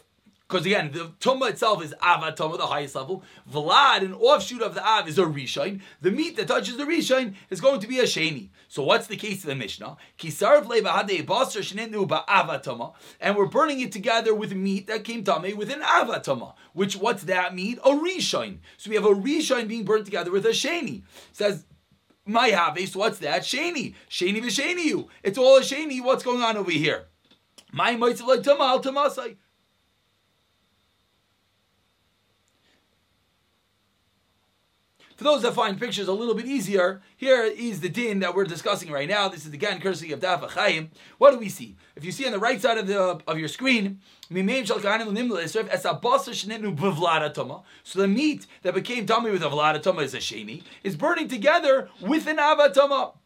because 0.49 0.65
again, 0.65 0.91
the 0.91 1.11
tumah 1.19 1.51
itself 1.51 1.83
is 1.83 1.93
ava 2.03 2.31
tumah, 2.31 2.57
the 2.57 2.65
highest 2.65 2.95
level. 2.95 3.23
Vlad, 3.49 4.01
an 4.01 4.15
offshoot 4.15 4.63
of 4.63 4.73
the 4.73 4.83
av, 4.83 5.07
is 5.07 5.19
a 5.19 5.23
rishon. 5.23 5.79
The 6.01 6.09
meat 6.09 6.37
that 6.37 6.47
touches 6.47 6.75
the 6.75 6.85
rishon 6.85 7.35
is 7.51 7.61
going 7.61 7.79
to 7.81 7.87
be 7.87 7.99
a 7.99 8.03
sheni. 8.03 8.49
So 8.67 8.81
what's 8.81 9.05
the 9.05 9.15
case 9.15 9.43
of 9.43 9.49
the 9.49 9.55
Mishnah? 9.55 9.97
And 13.21 13.37
we're 13.37 13.45
burning 13.45 13.81
it 13.81 13.91
together 13.91 14.33
with 14.33 14.53
meat 14.53 14.87
that 14.87 15.03
came 15.03 15.23
tame 15.23 15.55
with 15.55 15.69
an 15.71 15.81
avatama. 15.81 16.55
Which 16.73 16.95
what's 16.95 17.23
that 17.25 17.53
meat? 17.53 17.77
A 17.85 17.91
rishon. 17.91 18.57
So 18.77 18.89
we 18.89 18.95
have 18.95 19.05
a 19.05 19.09
rishon 19.09 19.67
being 19.67 19.85
burnt 19.85 20.05
together 20.05 20.31
with 20.31 20.47
a 20.47 20.49
sheni. 20.49 21.03
says 21.31 21.65
my 22.25 22.47
have 22.47 22.79
so 22.89 22.99
what's 22.99 23.19
that? 23.19 23.43
Sheni. 23.43 23.93
Sheni 24.09 24.41
v'sheni 24.41 24.85
you. 24.85 25.09
It's 25.21 25.37
all 25.37 25.57
a 25.57 25.61
sheni. 25.61 26.03
What's 26.03 26.23
going 26.23 26.41
on 26.41 26.57
over 26.57 26.71
here? 26.71 27.05
My 27.71 27.95
mitzvah 27.95 28.25
like 28.25 28.47
al 28.47 28.81
tamasai. 28.81 29.35
For 35.19 35.25
those 35.25 35.41
that 35.41 35.53
find 35.53 35.77
pictures 35.77 36.07
a 36.07 36.13
little 36.13 36.33
bit 36.33 36.45
easier, 36.45 37.01
here 37.17 37.43
is 37.43 37.81
the 37.81 37.89
din 37.89 38.19
that 38.19 38.33
we're 38.33 38.45
discussing 38.45 38.89
right 38.89 39.09
now. 39.09 39.27
This 39.27 39.45
is 39.45 39.53
again 39.53 39.81
courtesy 39.81 40.13
of 40.13 40.21
Daf 40.21 40.49
Chaim. 40.51 40.91
What 41.17 41.31
do 41.31 41.39
we 41.39 41.49
see? 41.49 41.75
If 41.97 42.05
you 42.05 42.13
see 42.13 42.25
on 42.25 42.31
the 42.31 42.39
right 42.39 42.61
side 42.61 42.77
of 42.77 42.87
the 42.87 43.19
of 43.27 43.37
your 43.37 43.49
screen, 43.49 43.99
so 44.29 44.35
the 44.37 44.43
meat 48.07 48.47
that 48.61 48.73
became 48.73 49.05
tummy 49.05 49.31
with 49.31 49.43
a 49.43 49.49
vlada 49.49 50.01
is 50.01 50.13
a 50.13 50.19
sheni, 50.19 50.63
is 50.85 50.95
burning 50.95 51.27
together 51.27 51.89
with 51.99 52.25
an 52.25 52.37
avatama 52.37 53.17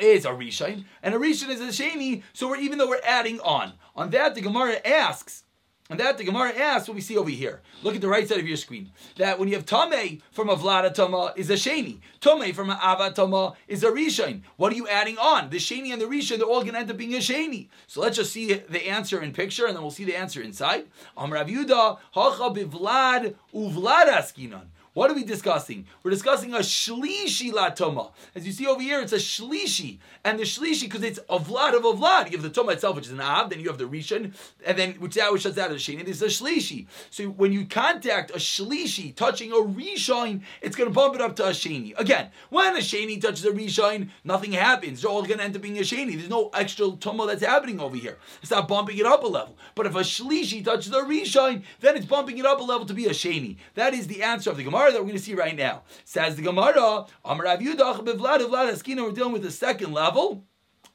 is 0.00 0.24
a 0.24 0.30
rishon, 0.30 0.82
and 1.00 1.14
a 1.14 1.18
rishon 1.18 1.50
is 1.50 1.60
a 1.60 1.68
sheni. 1.68 2.24
So 2.32 2.48
we're 2.48 2.56
even 2.56 2.78
though 2.78 2.88
we're 2.88 2.98
adding 3.04 3.38
on 3.42 3.74
on 3.94 4.10
that, 4.10 4.34
the 4.34 4.40
Gemara 4.40 4.84
asks 4.84 5.44
and 5.90 5.98
that 5.98 6.16
the 6.18 6.24
Gemara 6.24 6.56
asks 6.56 6.88
what 6.88 6.94
we 6.94 7.00
see 7.00 7.18
over 7.18 7.28
here. 7.28 7.60
Look 7.82 7.96
at 7.96 8.00
the 8.00 8.08
right 8.08 8.26
side 8.26 8.38
of 8.38 8.46
your 8.46 8.56
screen. 8.56 8.92
That 9.16 9.38
when 9.38 9.48
you 9.48 9.56
have 9.56 9.66
Tame 9.66 10.22
from 10.30 10.48
a 10.48 10.56
Vlada 10.56 10.94
Tama 10.94 11.34
is 11.36 11.50
a 11.50 11.54
Sheni. 11.54 11.98
Tame 12.20 12.54
from 12.54 12.70
an 12.70 12.78
Ava 12.82 13.10
Tama 13.10 13.54
is 13.66 13.82
a 13.82 13.90
Rishon. 13.90 14.42
What 14.56 14.72
are 14.72 14.76
you 14.76 14.86
adding 14.86 15.18
on? 15.18 15.50
The 15.50 15.56
Sheni 15.56 15.92
and 15.92 16.00
the 16.00 16.06
Rishon, 16.06 16.38
they're 16.38 16.46
all 16.46 16.62
going 16.62 16.74
to 16.74 16.78
end 16.78 16.90
up 16.90 16.96
being 16.96 17.14
a 17.14 17.18
Sheni. 17.18 17.68
So 17.88 18.00
let's 18.00 18.16
just 18.16 18.32
see 18.32 18.54
the 18.54 18.86
answer 18.86 19.20
in 19.20 19.32
picture 19.32 19.66
and 19.66 19.74
then 19.74 19.82
we'll 19.82 19.90
see 19.90 20.04
the 20.04 20.16
answer 20.16 20.40
inside. 20.40 20.86
Am 21.18 21.32
Rav 21.32 21.48
Yuda, 21.48 21.98
Hacha 22.12 22.54
bivlad 22.54 23.34
uvlad 23.52 24.08
askinan. 24.08 24.66
What 24.92 25.08
are 25.08 25.14
we 25.14 25.22
discussing? 25.22 25.86
We're 26.02 26.10
discussing 26.10 26.52
a 26.52 26.58
shlishi 26.58 27.52
latoma. 27.52 28.10
As 28.34 28.44
you 28.44 28.50
see 28.50 28.66
over 28.66 28.82
here, 28.82 29.00
it's 29.00 29.12
a 29.12 29.18
shlishi. 29.18 29.98
And 30.24 30.36
the 30.36 30.42
shlishi, 30.42 30.82
because 30.82 31.04
it's 31.04 31.20
a 31.28 31.38
vlad 31.38 31.76
of 31.76 31.84
a 31.84 31.92
vlad. 31.92 32.26
You 32.26 32.38
have 32.38 32.42
the 32.42 32.50
toma 32.50 32.72
itself, 32.72 32.96
which 32.96 33.06
is 33.06 33.12
an 33.12 33.20
av, 33.20 33.50
then 33.50 33.60
you 33.60 33.68
have 33.68 33.78
the 33.78 33.84
rishon, 33.84 34.34
and 34.66 34.76
then 34.76 34.94
which 34.94 35.14
that 35.14 35.32
which 35.32 35.42
shuts 35.42 35.58
out 35.58 35.66
of 35.66 35.74
the 35.74 35.78
shin, 35.78 36.00
it 36.00 36.08
is 36.08 36.20
a 36.22 36.26
shlishi. 36.26 36.88
So 37.10 37.26
when 37.26 37.52
you 37.52 37.66
contact 37.66 38.32
a 38.32 38.38
shlishi 38.38 39.14
touching 39.14 39.52
a 39.52 39.56
rishon, 39.56 40.42
it's 40.60 40.74
going 40.74 40.90
to 40.90 40.94
bump 40.94 41.14
it 41.14 41.20
up 41.20 41.36
to 41.36 41.46
a 41.46 41.50
sheni. 41.50 41.96
Again, 41.96 42.30
when 42.48 42.74
a 42.74 42.80
sheni 42.80 43.22
touches 43.22 43.44
a 43.44 43.52
rishon, 43.52 44.10
nothing 44.24 44.50
happens. 44.50 45.02
They're 45.02 45.10
all 45.10 45.22
going 45.22 45.38
to 45.38 45.44
end 45.44 45.54
up 45.54 45.62
being 45.62 45.78
a 45.78 45.82
sheni. 45.82 46.16
There's 46.16 46.28
no 46.28 46.50
extra 46.52 46.90
toma 46.98 47.28
that's 47.28 47.44
happening 47.44 47.78
over 47.78 47.96
here. 47.96 48.18
It's 48.42 48.50
not 48.50 48.66
bumping 48.66 48.98
it 48.98 49.06
up 49.06 49.22
a 49.22 49.28
level. 49.28 49.56
But 49.76 49.86
if 49.86 49.94
a 49.94 50.00
shlishi 50.00 50.64
touches 50.64 50.92
a 50.92 51.02
rishon, 51.02 51.62
then 51.78 51.96
it's 51.96 52.06
bumping 52.06 52.38
it 52.38 52.44
up 52.44 52.58
a 52.58 52.64
level 52.64 52.86
to 52.86 52.94
be 52.94 53.06
a 53.06 53.10
sheni. 53.10 53.56
That 53.74 53.94
is 53.94 54.08
the 54.08 54.24
answer 54.24 54.50
of 54.50 54.56
the 54.56 54.64
Gemara. 54.64 54.79
Gemara 54.80 54.92
that 54.92 55.00
we're 55.00 55.08
going 55.08 55.18
to 55.18 55.22
see 55.22 55.34
right 55.34 55.56
now. 55.56 55.82
Says 56.04 56.36
the 56.36 56.42
Gemara, 56.42 57.04
vlad. 57.24 58.86
We're 58.86 59.12
dealing 59.12 59.32
with 59.32 59.42
the 59.42 59.50
second 59.50 59.92
level. 59.92 60.44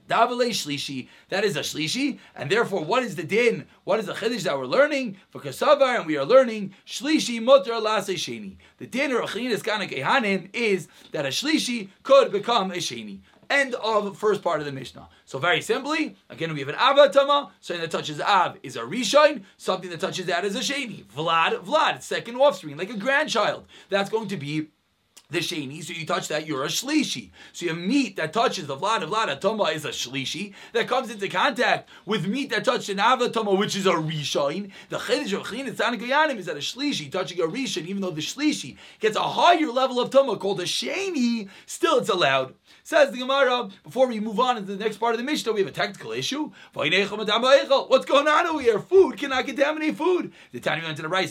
Davale 0.08 0.50
shlishi. 0.50 1.08
That 1.30 1.44
is 1.44 1.56
a 1.56 1.62
shlishi, 1.62 2.20
and 2.36 2.52
therefore, 2.52 2.84
what 2.84 3.02
is 3.04 3.16
the 3.16 3.24
din? 3.24 3.66
What 3.86 4.00
is 4.00 4.06
the 4.06 4.14
chiddush 4.14 4.44
that 4.44 4.58
we're 4.58 4.66
learning? 4.66 5.18
For 5.30 5.42
kasavar, 5.42 5.98
and 5.98 6.06
we 6.06 6.16
are 6.16 6.26
learning 6.26 6.76
shlishi 6.86 7.42
mutter 7.42 7.80
lase 7.80 8.10
sheni. 8.10 8.58
The 8.78 8.86
din 8.86 9.12
of 9.12 9.22
achinas 9.22 9.64
kana 9.64 9.88
kehanim 9.88 10.50
is 10.54 10.88
that 11.12 11.26
a 11.26 11.30
shlishi 11.30 11.90
could 12.04 12.32
become 12.32 12.70
a 12.72 12.76
sheni. 12.76 13.22
End 13.50 13.76
of 13.76 14.18
first 14.18 14.42
part 14.42 14.60
of 14.60 14.66
the 14.66 14.72
Mishnah. 14.72 15.08
So 15.26 15.40
very 15.40 15.62
simply, 15.62 16.16
again 16.30 16.54
we 16.54 16.60
have 16.60 16.70
an 16.70 16.76
avatama, 16.76 17.52
something 17.60 17.82
that 17.82 17.92
touches 17.92 18.20
av 18.22 18.58
is 18.64 18.76
a 18.76 18.82
rishon, 18.82 19.44
something 19.58 19.90
that 19.90 20.00
touches 20.00 20.26
that 20.28 20.46
is 20.46 20.56
a 20.56 20.60
sheni. 20.60 21.06
Vlad, 21.06 21.64
Vlad, 21.64 22.02
second 22.02 22.36
offspring, 22.36 22.78
like 22.78 22.90
a 22.90 22.98
grandchild. 22.98 23.66
That's 23.90 24.10
going 24.10 24.28
to 24.30 24.38
be 24.38 24.70
the 25.30 25.40
sheni, 25.40 25.84
so 25.84 25.94
you 25.94 26.06
touch 26.06 26.28
that, 26.28 26.46
you're 26.46 26.64
a 26.64 26.68
shlishi. 26.68 27.32
So 27.54 27.66
your 27.66 27.76
meat 27.76 28.16
that 28.18 28.34
touches 28.34 28.68
the 28.68 28.78
vlad 28.78 29.04
of 29.04 29.10
vlad 29.10 29.40
atoma 29.40 29.74
is 29.74 29.86
a 29.86 29.90
shlishi 29.90 30.54
that 30.74 30.88
comes 30.88 31.10
into 31.10 31.28
contact 31.28 31.90
with 32.06 32.28
meat 32.28 32.50
that 32.52 32.64
touched 32.66 32.90
an 32.90 32.98
avatoma, 32.98 33.58
which 33.58 33.76
is 33.76 33.86
a 33.86 33.94
rishon. 33.94 34.72
The 34.90 34.98
chiddush 34.98 35.34
of 35.34 35.44
tzanikayanim 35.46 36.38
is 36.38 36.46
that 36.46 36.56
a 36.56 36.60
shlishi 36.60 37.12
touching 37.12 37.40
a 37.40 37.44
rishon, 37.44 37.86
even 37.86 38.02
though 38.02 38.12
the 38.12 38.22
shlishi 38.22 38.78
gets 39.00 39.16
a 39.16 39.22
higher 39.22 39.72
level 39.72 40.00
of 40.00 40.10
toma 40.10 40.38
called 40.38 40.60
a 40.60 40.66
sheni, 40.66 41.50
still 41.66 41.98
it's 42.00 42.10
allowed. 42.10 42.54
Says 42.84 43.10
the 43.10 43.18
Gemara, 43.18 43.70
before 43.84 44.08
we 44.08 44.20
move 44.20 44.40
on 44.40 44.58
into 44.58 44.76
the 44.76 44.84
next 44.84 44.98
part 44.98 45.14
of 45.16 45.18
the 45.18 45.24
Mishnah, 45.24 45.54
we 45.54 45.62
have 45.62 45.70
a 45.70 45.72
technical 45.72 46.12
issue. 46.12 46.52
What's 46.74 48.06
going 48.06 48.28
on 48.28 48.46
over 48.46 48.62
here? 48.62 48.80
Food 48.80 49.18
cannot 49.18 49.46
contaminate 49.48 49.96
food. 49.96 50.32
The 50.52 50.60
Tanya 50.60 50.84
went 50.84 50.98
to 50.98 51.02
the 51.02 51.10
right, 51.10 51.28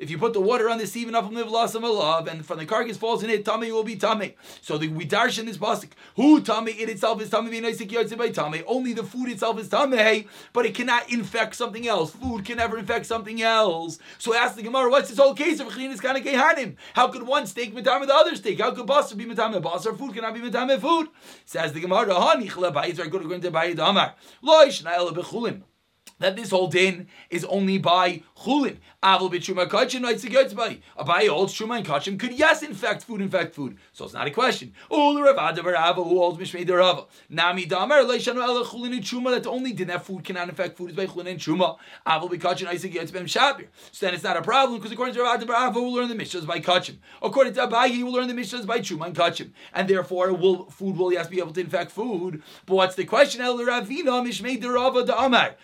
If 0.00 0.08
you 0.08 0.16
put 0.16 0.32
the 0.32 0.40
water 0.40 0.70
on 0.70 0.78
the 0.78 0.86
sieve 0.86 1.08
enough 1.08 1.26
of 1.26 2.26
and 2.26 2.46
from 2.46 2.58
the 2.58 2.64
carcass 2.64 2.96
falls 2.96 3.22
in 3.22 3.28
it, 3.28 3.44
tummy 3.44 3.70
will 3.70 3.84
be 3.84 3.96
tummy. 3.96 4.34
So 4.62 4.78
the 4.78 4.88
we 4.88 5.06
darsh 5.06 5.38
in 5.38 5.44
this 5.44 5.58
pasuk, 5.58 5.90
who 6.16 6.40
tummy 6.40 6.72
it 6.72 6.88
itself 6.88 7.20
is 7.20 7.28
tummy 7.28 7.60
by 7.60 8.30
tummy. 8.30 8.62
Only 8.66 8.94
the 8.94 9.02
food 9.02 9.28
itself 9.28 9.60
is 9.60 9.68
tummy, 9.68 10.26
but 10.54 10.64
it 10.64 10.74
cannot 10.74 11.12
infect 11.12 11.54
something 11.54 11.86
else. 11.86 12.12
Food 12.12 12.46
can 12.46 12.56
never 12.56 12.78
infect 12.78 13.04
something 13.04 13.42
else. 13.42 13.98
So 14.16 14.34
ask 14.34 14.56
the 14.56 14.62
Gemara, 14.62 14.88
what's 14.90 15.10
this 15.10 15.18
whole 15.18 15.34
case 15.34 15.60
of 15.60 15.66
is 15.66 15.74
chinis 15.74 16.00
kana 16.00 16.20
kehanim? 16.20 16.76
How 16.94 17.08
could 17.08 17.26
one 17.26 17.46
steak 17.46 17.74
mitame 17.74 18.06
the 18.06 18.14
other 18.14 18.34
steak? 18.36 18.58
How 18.58 18.70
could 18.70 18.86
basar 18.86 19.18
be 19.18 19.26
mitame 19.26 19.60
basar? 19.60 19.98
Food 19.98 20.14
cannot 20.14 20.32
be 20.32 20.40
mitame 20.40 20.80
food. 20.80 21.08
Says 21.44 21.74
the 21.74 21.80
Gemara, 21.80 22.14
hani 22.14 22.48
chla 22.48 22.74
are 22.74 23.06
good 23.06 23.42
to 23.42 23.50
bayid 23.50 23.78
amar. 23.78 24.14
Lo 24.40 24.64
ishnayel 24.64 25.12
bechulim 25.14 25.60
that 26.20 26.36
this 26.36 26.50
whole 26.50 26.68
din 26.68 27.08
is 27.28 27.44
only 27.46 27.78
by 27.78 28.22
chulin. 28.36 28.76
Avil 29.02 29.30
b'truma 29.30 29.68
kachim 29.68 30.02
by. 30.54 30.78
Abai 30.98 31.28
holds 31.28 31.54
truma 31.54 31.78
and 31.78 31.86
kachim 31.86 32.18
could 32.18 32.32
yes 32.32 32.62
infect 32.62 33.02
food, 33.02 33.20
infect 33.20 33.54
food. 33.54 33.76
So 33.92 34.04
it's 34.04 34.14
not 34.14 34.26
a 34.26 34.30
question. 34.30 34.72
The 34.88 34.96
Ravada 34.96 35.58
Barava 35.58 35.96
who 35.96 36.18
holds 36.18 36.38
mishmei 36.38 36.66
derava. 36.66 37.06
Nami 37.28 37.66
damer 37.66 38.04
leishanu 38.04 38.42
ela 38.42 38.64
chulin 38.64 38.92
and 38.92 39.02
truma 39.02 39.30
that 39.34 39.46
only 39.46 39.72
din 39.72 39.88
that 39.88 40.04
food 40.04 40.22
cannot 40.22 40.48
infect 40.48 40.76
food 40.76 40.90
is 40.90 40.96
by 40.96 41.06
chulin 41.06 41.28
and 41.28 41.40
truma. 41.40 41.78
Avil 42.06 42.28
b'kachim 42.28 42.66
right 42.66 42.78
to 42.78 42.88
b'em 42.88 43.24
shabir. 43.24 43.66
So 43.90 44.06
then 44.06 44.14
it's 44.14 44.22
not 44.22 44.36
a 44.36 44.42
problem 44.42 44.78
because 44.78 44.92
according 44.92 45.14
to 45.14 45.20
Ravada 45.22 45.44
Barava 45.44 45.74
we'll 45.74 45.94
learn 45.94 46.08
the 46.08 46.14
mishnahs 46.14 46.46
by 46.46 46.60
kachim. 46.60 46.98
According 47.22 47.54
to 47.54 47.66
Abai 47.66 47.88
he 47.88 48.04
will 48.04 48.12
learn 48.12 48.28
the 48.28 48.34
mishnahs 48.34 48.66
by 48.66 48.80
truma 48.80 49.06
and 49.06 49.16
kachim, 49.16 49.52
and 49.72 49.88
therefore 49.88 50.32
will 50.34 50.66
food 50.70 50.96
will 50.98 51.12
yes 51.12 51.28
be 51.28 51.38
able 51.38 51.52
to 51.52 51.60
infect 51.60 51.90
food. 51.90 52.42
But 52.66 52.74
what's 52.74 52.96
the 52.96 53.06
question? 53.06 53.40
El 53.40 53.56
Ravina 53.58 54.22
mishmei 54.22 54.60
derava 54.60 55.06
da 55.06 55.24
amar. 55.24 55.56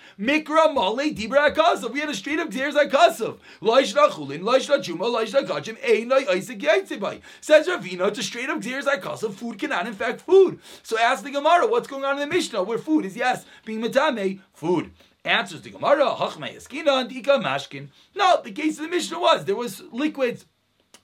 Mikra 0.46 0.72
male 0.72 1.12
dibra 1.14 1.50
akasav. 1.50 1.90
We 1.92 2.00
had 2.00 2.08
a 2.08 2.14
street 2.14 2.38
of 2.38 2.50
tears 2.50 2.74
akasav. 2.74 3.38
Loishna 3.60 4.10
chulin, 4.10 4.42
loishna 4.42 4.82
juma, 4.82 5.04
loishna 5.04 5.46
kachim, 5.46 5.78
einai 5.82 6.28
isaac 6.28 6.58
yaitzibai. 6.58 7.20
Says 7.40 7.66
Ravina, 7.66 8.12
to 8.12 8.22
straight 8.22 8.48
of 8.48 8.62
tears 8.62 8.86
akasav, 8.86 9.34
food 9.34 9.58
cannot 9.58 9.86
infect 9.86 10.20
food. 10.20 10.60
So 10.82 10.98
ask 10.98 11.24
the 11.24 11.30
Gemara, 11.30 11.66
what's 11.66 11.88
going 11.88 12.04
on 12.04 12.14
in 12.14 12.28
the 12.28 12.34
Mishnah 12.34 12.62
where 12.62 12.78
food 12.78 13.04
is 13.04 13.16
yes, 13.16 13.44
being 13.64 13.82
metame, 13.82 14.40
food. 14.52 14.92
Answers 15.24 15.62
the 15.62 15.70
Gemara, 15.70 16.14
hachmei 16.14 16.56
eskina 16.56 17.00
and 17.00 17.12
ika 17.12 17.38
mashkin. 17.38 17.88
No, 18.14 18.40
the 18.42 18.52
case 18.52 18.78
of 18.78 18.84
the 18.84 18.90
Mishnah 18.90 19.18
was 19.18 19.44
there 19.44 19.56
was 19.56 19.82
liquids. 19.90 20.46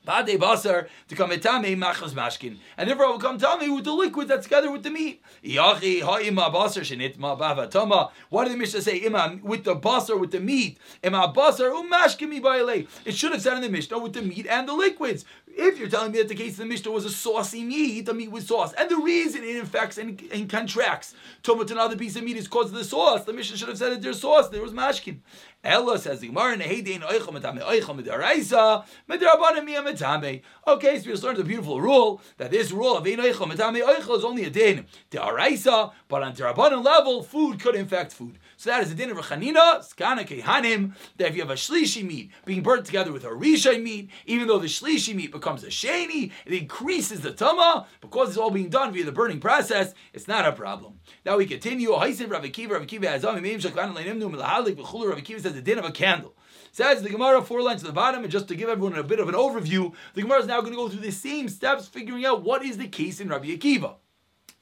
Bade 0.04 0.38
basar 0.38 0.88
to 1.06 1.14
come 1.14 1.30
etame 1.30 1.76
machas 1.76 2.12
mashkin, 2.12 2.58
and 2.76 2.88
therefore 2.88 3.06
I 3.06 3.10
will 3.10 3.18
come 3.20 3.38
tell 3.38 3.56
me 3.56 3.68
with 3.68 3.84
the 3.84 3.92
liquid 3.92 4.26
that's 4.26 4.44
together 4.44 4.70
with 4.70 4.82
the 4.82 4.90
meat. 4.90 5.22
Yachi 5.44 6.02
ha'ima 6.02 6.50
basar 6.52 6.82
shenitma 6.82 7.38
bavatama. 7.38 8.10
What 8.28 8.44
did 8.44 8.54
the 8.54 8.56
Mishnah 8.56 8.82
say? 8.82 8.96
Ima 8.98 9.38
with 9.42 9.62
the 9.62 9.76
basar 9.76 10.18
with 10.18 10.32
the 10.32 10.40
meat. 10.40 10.78
Ima 11.04 11.32
basar 11.32 11.70
um, 11.70 11.88
umashkin 11.88 12.28
mi 12.28 12.88
It 13.04 13.14
should 13.14 13.32
have 13.32 13.42
said 13.42 13.54
in 13.54 13.62
the 13.62 13.68
Mishnah 13.68 13.98
with 13.98 14.14
the 14.14 14.22
meat 14.22 14.46
and 14.48 14.68
the 14.68 14.72
liquids. 14.72 15.24
If 15.54 15.78
you're 15.78 15.88
telling 15.88 16.12
me 16.12 16.18
that 16.18 16.28
the 16.28 16.34
case 16.34 16.52
of 16.52 16.58
the 16.58 16.66
Mishnah 16.66 16.90
was 16.90 17.04
a 17.04 17.10
saucy 17.10 17.62
meat, 17.62 18.06
the 18.06 18.14
meat 18.14 18.30
with 18.30 18.46
sauce, 18.46 18.72
and 18.72 18.88
the 18.88 18.96
reason 18.96 19.44
it 19.44 19.56
infects 19.56 19.98
and, 19.98 20.22
and 20.32 20.48
contracts 20.48 21.14
tumah 21.42 21.66
to 21.66 21.74
another 21.74 21.96
piece 21.96 22.16
of 22.16 22.24
meat 22.24 22.36
is 22.36 22.44
because 22.44 22.66
of 22.66 22.72
the 22.72 22.84
sauce, 22.84 23.24
the 23.24 23.32
Mishnah 23.32 23.56
should 23.56 23.68
have 23.68 23.76
said 23.78 23.92
that 23.92 24.02
there's 24.02 24.20
sauce, 24.20 24.48
there 24.48 24.62
was 24.62 24.72
mashkin. 24.72 25.18
Ella 25.64 25.98
says 25.98 26.20
the 26.20 26.26
Gemara 26.26 26.56
Neheidein 26.56 27.02
Oichel 27.02 27.38
Metame 27.38 27.62
Oichel 27.62 28.02
Medaraisa 28.02 28.84
Medarabanim 29.08 29.64
Mia 29.64 29.82
Metame. 29.82 30.42
Okay, 30.66 30.98
so 30.98 31.06
we 31.06 31.12
just 31.12 31.22
learned 31.22 31.38
a 31.38 31.44
beautiful 31.44 31.80
rule 31.80 32.20
that 32.38 32.50
this 32.50 32.72
rule 32.72 32.96
of 32.96 33.06
Ein 33.06 33.18
Oichel 33.18 33.48
Metame 33.48 33.86
Oichel 33.86 34.18
is 34.18 34.24
only 34.24 34.44
a 34.44 34.50
din 34.50 34.86
Daraisa, 35.10 35.92
but 36.08 36.22
on 36.22 36.34
Darabanim 36.34 36.84
level, 36.84 37.22
food 37.22 37.60
could 37.60 37.76
infect 37.76 38.12
food. 38.12 38.38
So 38.62 38.70
that 38.70 38.84
is 38.84 38.92
a 38.92 38.94
din 38.94 39.10
of 39.10 39.16
Chanina, 39.16 39.80
Skana 39.80 40.24
Kehanim, 40.24 40.94
that 41.16 41.30
if 41.30 41.34
you 41.34 41.40
have 41.40 41.50
a 41.50 41.54
Shlishi 41.54 42.04
meat 42.04 42.30
being 42.44 42.62
burnt 42.62 42.86
together 42.86 43.10
with 43.10 43.24
a 43.24 43.28
Rishai 43.28 43.82
meat, 43.82 44.08
even 44.24 44.46
though 44.46 44.60
the 44.60 44.68
Shlishi 44.68 45.16
meat 45.16 45.32
becomes 45.32 45.64
a 45.64 45.66
Sheni, 45.66 46.30
it 46.46 46.52
increases 46.52 47.22
the 47.22 47.32
Tama, 47.32 47.88
because 48.00 48.28
it's 48.28 48.38
all 48.38 48.52
being 48.52 48.68
done 48.68 48.92
via 48.92 49.04
the 49.04 49.10
burning 49.10 49.40
process, 49.40 49.94
it's 50.12 50.28
not 50.28 50.46
a 50.46 50.52
problem. 50.52 51.00
Now 51.26 51.38
we 51.38 51.46
continue. 51.46 51.90
Haisin 51.90 52.30
Rav 52.30 52.44
Akiva, 52.44 52.74
Rav 52.74 52.82
Akiva 52.82 53.06
has 53.06 53.24
Ami 53.24 53.40
Meim 53.40 53.60
Shaklan 53.60 53.96
Leinim 53.96 54.18
Num 54.18 54.34
Lahalik, 54.34 54.76
V'chulu 54.76 55.08
Rav 55.10 55.18
Akiva 55.18 55.40
says 55.40 55.54
the 55.54 55.60
din 55.60 55.80
of 55.80 55.84
a 55.84 55.90
candle. 55.90 56.36
Says 56.70 57.02
the 57.02 57.10
Gemara, 57.10 57.42
four 57.42 57.62
lines 57.62 57.80
to 57.80 57.88
the 57.88 57.92
bottom, 57.92 58.22
and 58.22 58.30
just 58.30 58.46
to 58.46 58.54
give 58.54 58.68
everyone 58.68 58.96
a 58.96 59.02
bit 59.02 59.18
of 59.18 59.28
an 59.28 59.34
overview, 59.34 59.92
the 60.14 60.22
Gemara 60.22 60.38
is 60.38 60.46
now 60.46 60.60
going 60.60 60.72
to 60.72 60.76
go 60.76 60.88
through 60.88 61.00
the 61.00 61.10
same 61.10 61.48
steps, 61.48 61.88
figuring 61.88 62.24
out 62.24 62.44
what 62.44 62.64
is 62.64 62.78
the 62.78 62.86
case 62.86 63.18
in 63.18 63.28
Rabbi 63.28 63.56
Akiva. 63.56 63.96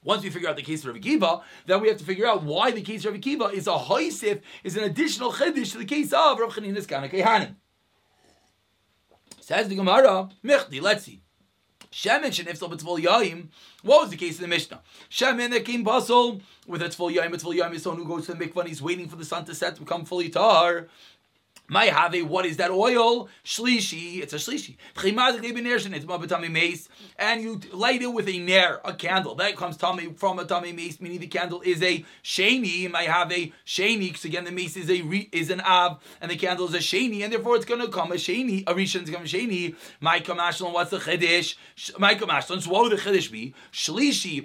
Once 0.03 0.23
we 0.23 0.31
figure 0.31 0.49
out 0.49 0.57
the 0.57 0.63
case 0.63 0.81
of 0.85 0.95
Rabbi 0.95 1.07
Akiva, 1.07 1.43
then 1.67 1.81
we 1.81 1.89
have 1.89 1.99
to 1.99 2.05
figure 2.05 2.27
out 2.27 2.43
why 2.43 2.71
the 2.71 2.81
case 2.81 3.05
of 3.05 3.13
Rabbi 3.13 3.23
Akiva 3.23 3.53
is 3.53 3.67
a 3.67 3.73
hoisif, 3.73 4.41
is 4.65 4.77
an 4.77 4.85
additional 4.85 5.33
chiddush 5.33 5.73
to 5.73 5.79
the 5.79 5.85
case 5.85 6.13
of 6.13 6.39
Rav 6.39 6.55
Chanina's 6.55 6.87
Kana 6.87 7.09
Kehanim. 7.09 7.57
Says 9.41 9.69
the 9.69 9.75
Gemara, 9.75 10.31
Mechdi, 10.45 10.81
let's 10.81 11.05
see. 11.05 11.21
Shemen 11.91 12.31
shenifsal 12.31 12.71
b'tzvol 12.71 13.03
yaim. 13.03 13.49
What 13.83 14.03
was 14.03 14.11
the 14.11 14.17
case 14.17 14.37
in 14.37 14.43
the 14.43 14.49
Mishnah? 14.49 14.81
Shemen 15.11 15.51
that 15.51 15.65
came 15.65 15.83
basel 15.83 16.41
with 16.67 16.83
a 16.83 16.87
tzvol 16.87 17.15
yaim. 17.15 17.35
A 17.35 17.37
tzvol 17.37 17.59
yaim 17.59 17.75
is 17.75 17.83
someone 17.83 18.03
who 18.03 18.09
goes 18.09 18.27
to 18.27 18.35
the 18.35 18.45
mikvah 18.45 18.61
and 18.61 18.69
he's 18.69 18.81
waiting 18.81 19.09
for 19.09 19.17
the 19.17 19.25
sun 19.25 19.45
to 19.47 19.55
set 19.55 19.75
to 19.75 19.81
become 19.81 20.05
fully 20.05 20.29
tar. 20.29 20.87
My 21.71 21.85
have 21.85 22.17
what 22.23 22.47
is 22.47 22.57
that 22.57 22.73
oil? 22.73 23.29
Shlishi, 23.45 24.21
it's 24.21 24.33
a 24.33 24.37
shlishi. 24.37 24.77
And 27.17 27.43
you 27.43 27.61
light 27.73 28.03
it 28.03 28.13
with 28.13 28.29
a 28.29 28.39
nair, 28.41 28.81
a 28.85 28.93
candle. 28.93 29.37
That 29.37 29.55
comes 29.55 29.77
tummy 29.77 30.13
from 30.15 30.41
a 30.41 30.45
tummy 30.45 30.73
mace, 30.73 31.01
meaning 31.01 31.21
the 31.21 31.29
candle 31.29 31.61
is 31.61 31.81
a 31.81 32.05
sheni. 32.25 32.91
My 32.91 33.03
have 33.03 33.31
a 33.31 33.53
sheni, 33.65 34.09
because 34.09 34.25
again 34.25 34.45
the 34.45 34.51
mace 34.51 34.77
is 34.77 34.91
a 34.91 34.97
is 35.31 35.51
an 35.51 35.61
av, 35.61 36.03
and 36.21 36.29
the 36.29 36.37
candle 36.37 36.67
is 36.67 36.75
a 36.75 36.79
sheni, 36.79 37.23
and 37.23 37.33
therefore 37.33 37.55
it's 37.55 37.65
going 37.65 37.81
to 37.81 37.89
come 37.89 38.11
a 38.11 38.17
sheni. 38.17 38.65
A 38.67 38.75
rishon 38.75 39.05
is 39.05 39.11
going 39.11 39.25
to 39.25 39.39
sheni. 39.39 39.77
My 40.01 40.19
kamashlan, 40.19 40.73
what's 40.73 40.91
the 40.91 40.99
chiddush? 40.99 41.55
My 42.01 42.17
kamashlan, 42.17 42.63
so 42.63 42.71
what 42.71 42.83
would 42.83 42.99
the 42.99 43.01
chiddush 43.01 43.31
be? 43.31 43.55
Shlishi 43.73 44.45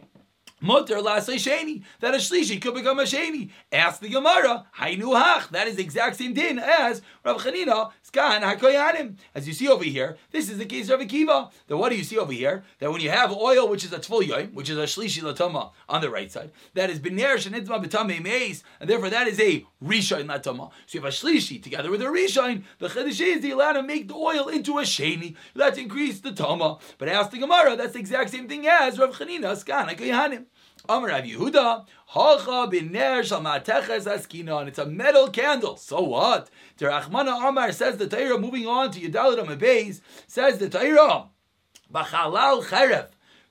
Mutter 0.66 0.96
lasay 0.96 1.36
sheni. 1.36 1.84
That 2.00 2.16
a 2.16 2.18
shlishi 2.18 2.60
could 2.60 2.74
become 2.74 2.98
a 2.98 3.04
sheni. 3.04 3.52
Ask 3.72 4.02
the 4.02 4.10
Gemara. 4.10 4.66
Hainu 4.80 5.14
hach. 5.14 5.50
That 5.50 5.68
is 5.68 5.76
the 5.76 5.84
exact 5.84 6.16
same 6.16 6.34
din 6.34 6.58
as 6.58 7.04
Rav 7.24 7.38
Chanina 7.38 7.92
skan 8.04 8.42
hakoyanim. 8.42 9.16
As 9.36 9.48
you 9.48 9.54
see 9.54 9.68
over 9.68 9.84
here, 9.84 10.18
this 10.32 10.50
is 10.50 10.58
the 10.58 10.66
case 10.66 10.90
of 10.90 11.00
Akiva. 11.00 11.52
Then 11.68 11.78
what 11.78 11.90
do 11.90 11.96
you 11.96 12.04
see 12.04 12.18
over 12.18 12.34
here? 12.34 12.64
That 12.80 12.92
when 12.92 13.00
you 13.00 13.12
have 13.12 13.32
oil, 13.32 13.70
which 13.70 13.86
is 13.86 13.94
a 13.94 14.00
tful 14.00 14.24
yoim, 14.24 14.54
which 14.54 14.72
is 14.72 14.78
a 14.80 14.84
shlishi 14.84 15.22
latama 15.22 15.72
on 15.88 16.02
the 16.02 16.10
right 16.10 16.32
side, 16.32 16.52
that 16.74 16.90
is 16.90 17.00
biner 17.00 17.36
shenitma 17.36 17.86
betame 17.86 18.20
meis, 18.24 18.64
and 18.80 18.90
therefore 18.90 19.12
that 19.12 19.28
is 19.28 19.40
a 19.40 19.64
rishain 19.84 20.26
latama. 20.26 20.72
So 20.88 20.98
you 20.98 21.02
have 21.02 21.14
a 21.14 21.16
shlishi 21.16 21.62
together 21.62 21.92
with 21.92 22.02
a 22.02 22.06
rishain. 22.06 22.64
The 22.80 22.88
chiddush 22.88 23.22
is 23.22 23.42
the 23.42 23.52
allowed 23.52 23.74
to 23.74 23.84
make 23.84 24.08
the 24.08 24.16
oil 24.16 24.48
into 24.48 24.80
a 24.80 24.82
sheni. 24.82 25.36
Let's 25.54 25.78
increase 25.78 26.22
the 26.22 26.32
tama. 26.32 26.80
But 26.98 27.08
ask 27.08 27.30
the 27.30 27.38
Gemara. 27.38 27.76
That's 27.76 27.94
the 27.94 28.00
exact 28.00 28.32
same 28.32 28.48
thing 28.48 28.68
as 28.68 28.98
Rav 28.98 29.16
Chanina 29.16 29.54
skan 29.64 29.90
hakoyanim. 29.90 30.46
Amar 30.88 31.10
Rav 31.10 31.24
Yehuda, 31.24 31.86
Hacha 32.08 32.70
b'ner 32.72 33.24
shal 33.24 33.42
ma'ateches 33.42 34.06
askinon. 34.06 34.68
It's 34.68 34.80
a 34.80 34.86
metal 34.86 35.30
candle. 35.30 35.78
So 35.78 36.02
what? 36.02 36.50
The 36.78 36.86
Rachmana 36.86 37.48
Amar 37.48 37.72
says 37.72 37.98
the 37.98 38.08
Torah. 38.08 38.38
Moving 38.38 38.68
on 38.68 38.92
to 38.92 39.00
Yedalit 39.00 39.44
Amabeis 39.44 40.02
says 40.28 40.60
the 40.60 40.70
Torah, 40.70 41.30
B'chalal 41.92 42.64
cherev 42.64 43.08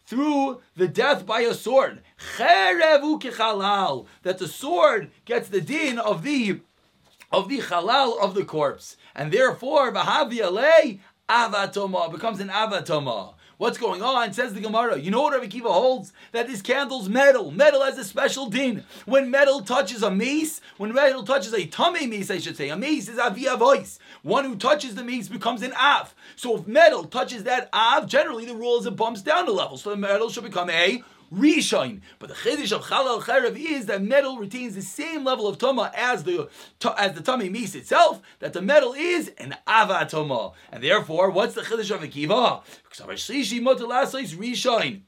through 0.06 0.60
the 0.76 0.86
death 0.86 1.26
by 1.26 1.40
a 1.40 1.54
sword. 1.54 2.02
Cherevu 2.36 3.20
kechalal. 3.20 4.06
That 4.22 4.38
the 4.38 4.48
sword 4.48 5.10
gets 5.24 5.48
the 5.48 5.60
din 5.60 5.98
of 5.98 6.22
the 6.22 6.60
of 7.32 7.48
the 7.48 7.58
halal 7.58 8.20
of 8.20 8.34
the 8.34 8.44
corpse, 8.44 8.96
and 9.14 9.32
therefore 9.32 9.92
Bahavi 9.92 10.38
alei 10.38 11.00
avatoma 11.28 12.10
becomes 12.12 12.38
an 12.38 12.48
avatoma. 12.48 13.33
What's 13.56 13.78
going 13.78 14.02
on? 14.02 14.32
Says 14.32 14.52
the 14.52 14.60
Gemara. 14.60 14.98
You 14.98 15.12
know 15.12 15.22
what 15.22 15.32
Rabbi 15.32 15.46
Kiva 15.46 15.72
holds? 15.72 16.12
That 16.32 16.48
this 16.48 16.60
candle's 16.60 17.08
metal. 17.08 17.52
Metal 17.52 17.82
has 17.82 17.96
a 17.96 18.04
special 18.04 18.46
din. 18.46 18.82
When 19.06 19.30
metal 19.30 19.60
touches 19.60 20.02
a 20.02 20.10
mace, 20.10 20.60
when 20.76 20.92
metal 20.92 21.22
touches 21.22 21.54
a 21.54 21.64
tummy 21.66 22.08
mace, 22.08 22.32
I 22.32 22.38
should 22.38 22.56
say, 22.56 22.70
a 22.70 22.76
mace 22.76 23.08
is 23.08 23.16
avia 23.16 23.56
voice. 23.56 24.00
One 24.22 24.44
who 24.44 24.56
touches 24.56 24.96
the 24.96 25.04
mace 25.04 25.28
becomes 25.28 25.62
an 25.62 25.72
av. 25.74 26.16
So 26.34 26.56
if 26.58 26.66
metal 26.66 27.04
touches 27.04 27.44
that 27.44 27.68
av, 27.72 28.08
generally 28.08 28.44
the 28.44 28.56
rule 28.56 28.80
is 28.80 28.86
it 28.86 28.96
bumps 28.96 29.22
down 29.22 29.46
a 29.46 29.52
level. 29.52 29.76
So 29.76 29.90
the 29.90 29.96
metal 29.96 30.30
should 30.30 30.44
become 30.44 30.70
a 30.70 31.04
Rishon. 31.32 32.00
But 32.18 32.28
the 32.28 32.34
chiddush 32.34 32.72
of 32.72 32.84
Chalal 32.84 33.22
Cherev 33.22 33.56
is 33.56 33.86
that 33.86 34.02
metal 34.02 34.38
retains 34.38 34.74
the 34.74 34.82
same 34.82 35.24
level 35.24 35.46
of 35.46 35.58
tuma 35.58 35.92
as 35.94 36.24
the 36.24 36.48
as 36.98 37.12
the 37.12 37.22
tummy 37.22 37.48
meat 37.48 37.74
itself. 37.74 38.20
That 38.40 38.52
the 38.52 38.62
metal 38.62 38.92
is 38.92 39.28
an 39.38 39.56
avatoma, 39.66 40.52
and 40.70 40.82
therefore, 40.82 41.30
what's 41.30 41.54
the 41.54 41.62
chiddush 41.62 41.90
of 41.90 42.00
Akiva? 42.02 42.62
Rishon 44.36 45.02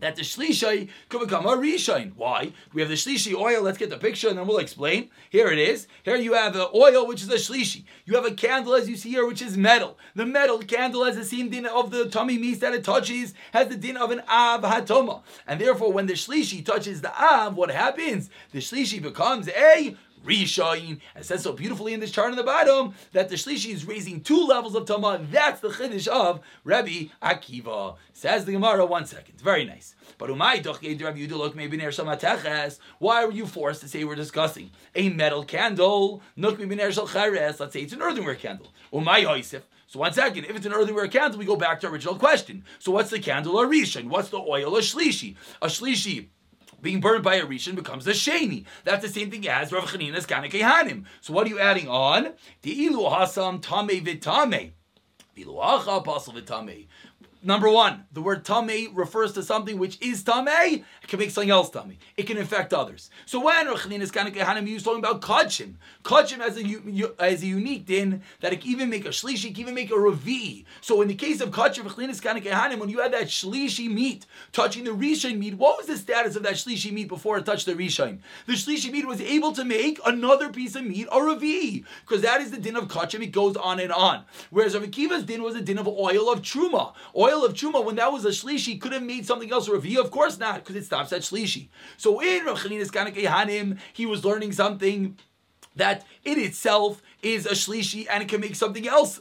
that 0.00 0.16
the 0.16 0.22
shlishi 0.22 0.88
could 1.08 1.20
become 1.20 1.46
a 1.46 1.56
rishain. 1.56 2.12
Why? 2.14 2.52
We 2.72 2.80
have 2.80 2.88
the 2.88 2.96
shlishi 2.96 3.34
oil. 3.34 3.62
Let's 3.62 3.78
get 3.78 3.90
the 3.90 3.98
picture 3.98 4.28
and 4.28 4.38
then 4.38 4.46
we'll 4.46 4.58
explain. 4.58 5.10
Here 5.30 5.48
it 5.48 5.58
is. 5.58 5.86
Here 6.04 6.16
you 6.16 6.34
have 6.34 6.54
the 6.54 6.68
oil, 6.74 7.06
which 7.06 7.22
is 7.22 7.28
a 7.30 7.34
shlishi. 7.34 7.84
You 8.04 8.14
have 8.14 8.24
a 8.24 8.34
candle, 8.34 8.74
as 8.74 8.88
you 8.88 8.96
see 8.96 9.10
here, 9.10 9.26
which 9.26 9.42
is 9.42 9.56
metal. 9.56 9.98
The 10.14 10.26
metal 10.26 10.58
candle 10.58 11.04
has 11.04 11.16
the 11.16 11.24
same 11.24 11.50
din 11.50 11.66
of 11.66 11.90
the 11.90 12.08
tummy 12.08 12.38
meat 12.38 12.60
that 12.60 12.74
it 12.74 12.84
touches, 12.84 13.34
has 13.52 13.68
the 13.68 13.76
din 13.76 13.96
of 13.96 14.10
an 14.10 14.22
av 14.28 14.62
hatoma. 14.62 15.22
And 15.46 15.60
therefore, 15.60 15.92
when 15.92 16.06
the 16.06 16.14
shlishi 16.14 16.64
touches 16.64 17.00
the 17.00 17.12
av, 17.20 17.56
what 17.56 17.70
happens? 17.70 18.30
The 18.52 18.58
shlishi 18.58 19.02
becomes 19.02 19.48
a 19.48 19.96
Rishayin. 20.24 21.00
It 21.16 21.24
says 21.24 21.42
so 21.42 21.52
beautifully 21.52 21.94
in 21.94 22.00
this 22.00 22.10
chart 22.10 22.30
on 22.30 22.36
the 22.36 22.42
bottom 22.42 22.94
that 23.12 23.28
the 23.28 23.36
Shlishi 23.36 23.72
is 23.72 23.84
raising 23.84 24.20
two 24.20 24.46
levels 24.46 24.74
of 24.74 24.86
Tama. 24.86 25.20
That's 25.30 25.60
the 25.60 25.68
Chiddush 25.68 26.08
of 26.08 26.40
Rabbi 26.64 27.06
Akiva. 27.22 27.96
Says 28.12 28.44
the 28.44 28.52
Gemara, 28.52 28.84
one 28.84 29.06
second. 29.06 29.40
Very 29.40 29.64
nice. 29.64 29.94
But 30.18 30.30
why 32.98 33.24
were 33.24 33.32
you 33.32 33.46
forced 33.46 33.80
to 33.80 33.88
say 33.88 34.04
we're 34.04 34.14
discussing 34.14 34.70
a 34.94 35.08
metal 35.10 35.44
candle? 35.44 36.22
Let's 36.36 36.58
say 37.72 37.80
it's 37.80 37.92
an 37.92 38.02
earthenware 38.02 38.34
candle. 38.34 38.68
So 39.90 40.00
one 40.00 40.12
second, 40.12 40.44
if 40.44 40.54
it's 40.54 40.66
an 40.66 40.74
earthenware 40.74 41.08
candle, 41.08 41.38
we 41.38 41.46
go 41.46 41.56
back 41.56 41.80
to 41.80 41.88
original 41.88 42.16
question. 42.16 42.64
So 42.78 42.92
what's 42.92 43.08
the 43.10 43.18
candle 43.18 43.58
a 43.58 43.66
rishon? 43.66 44.08
What's 44.08 44.28
the 44.28 44.36
oil 44.38 44.76
a 44.76 44.80
shlishi? 44.80 45.36
A 45.62 45.68
shlishi 45.68 46.26
being 46.80 47.00
burned 47.00 47.24
by 47.24 47.36
a 47.36 47.46
rishon 47.46 47.74
becomes 47.74 48.06
a 48.06 48.12
sheni. 48.12 48.64
That's 48.84 49.02
the 49.02 49.08
same 49.08 49.30
thing 49.30 49.48
as 49.48 49.72
Rav 49.72 49.84
Chanina's 49.84 50.26
kanekehanim. 50.26 51.04
So 51.20 51.32
what 51.32 51.46
are 51.46 51.50
you 51.50 51.58
adding 51.58 51.88
on? 51.88 52.34
The 52.62 52.86
ilu 52.86 53.10
hasam 53.10 53.60
tame 53.60 54.04
vitame. 54.04 54.72
Ilu 55.36 55.54
acha 55.60 55.98
apostle 55.98 56.34
vitame. 56.34 56.86
Number 57.40 57.70
one, 57.70 58.04
the 58.12 58.20
word 58.20 58.44
tame 58.44 58.94
refers 58.94 59.32
to 59.32 59.42
something 59.44 59.78
which 59.78 60.00
is 60.00 60.24
tame. 60.24 60.48
It 60.48 61.08
can 61.08 61.20
make 61.20 61.30
something 61.30 61.50
else 61.50 61.70
tame. 61.70 61.96
It 62.16 62.26
can 62.26 62.36
infect 62.36 62.74
others. 62.74 63.10
So 63.26 63.40
when 63.40 63.68
Rechnin 63.68 64.00
is 64.00 64.10
kind 64.10 64.26
of 64.26 64.34
talking 64.34 64.98
about 64.98 65.20
kachim. 65.20 65.74
Kachim 66.02 66.38
has 66.38 66.58
a, 66.58 67.22
has 67.22 67.42
a 67.42 67.46
unique 67.46 67.86
din 67.86 68.22
that 68.40 68.52
it 68.52 68.60
can 68.60 68.70
even 68.70 68.90
make 68.90 69.04
a 69.04 69.10
shlishi, 69.10 69.50
it 69.50 69.54
can 69.54 69.60
even 69.62 69.74
make 69.74 69.92
a 69.92 69.98
ravi. 69.98 70.66
So 70.80 71.00
in 71.00 71.08
the 71.08 71.14
case 71.14 71.40
of 71.40 71.50
kachim, 71.50 71.84
Rechnin 71.84 72.08
is 72.08 72.20
kind 72.20 72.38
of 72.38 72.80
when 72.80 72.88
you 72.88 73.00
had 73.00 73.12
that 73.12 73.26
shlishi 73.26 73.88
meat 73.88 74.26
touching 74.52 74.84
the 74.84 74.90
rishon 74.90 75.38
meat, 75.38 75.54
what 75.54 75.78
was 75.78 75.86
the 75.86 75.96
status 75.96 76.34
of 76.34 76.42
that 76.42 76.54
shlishi 76.54 76.90
meat 76.90 77.06
before 77.06 77.38
it 77.38 77.46
touched 77.46 77.66
the 77.66 77.74
rishon? 77.74 78.18
The 78.46 78.54
shlishi 78.54 78.90
meat 78.90 79.06
was 79.06 79.20
able 79.20 79.52
to 79.52 79.64
make 79.64 80.00
another 80.04 80.50
piece 80.50 80.74
of 80.74 80.84
meat 80.84 81.06
a 81.12 81.22
ravi, 81.22 81.84
because 82.04 82.22
that 82.22 82.40
is 82.40 82.50
the 82.50 82.58
din 82.58 82.76
of 82.76 82.88
kachim. 82.88 83.22
It 83.22 83.32
goes 83.32 83.56
on 83.56 83.78
and 83.78 83.92
on. 83.92 84.24
Whereas 84.50 84.74
Rav 84.74 84.82
Akiva's 84.82 85.24
din 85.24 85.42
was 85.42 85.54
a 85.54 85.60
din 85.60 85.78
of 85.78 85.86
oil 85.86 86.32
of 86.32 86.42
truma. 86.42 86.94
Oil 87.16 87.27
oil 87.28 87.44
of 87.44 87.54
Truma, 87.54 87.84
when 87.84 87.96
that 87.96 88.12
was 88.12 88.24
a 88.24 88.30
Shlishi, 88.30 88.80
could 88.80 88.92
have 88.92 89.02
made 89.02 89.26
something 89.26 89.50
else 89.52 89.68
a 89.68 89.72
Revi? 89.72 89.96
Of 89.96 90.10
course 90.10 90.38
not, 90.38 90.56
because 90.56 90.76
it 90.76 90.84
stops 90.84 91.12
at 91.12 91.22
Shlishi. 91.22 91.68
So 91.96 92.20
in 92.20 92.44
Rav 92.44 92.58
Chanina's 92.58 92.90
Hanim, 92.90 93.78
he 93.92 94.06
was 94.06 94.24
learning 94.24 94.52
something 94.52 95.18
that 95.76 96.04
in 96.24 96.38
itself 96.38 97.02
is 97.22 97.46
a 97.46 97.52
Shlishi 97.52 98.06
and 98.10 98.22
it 98.22 98.28
can 98.28 98.40
make 98.40 98.56
something 98.56 98.86
else 98.86 99.20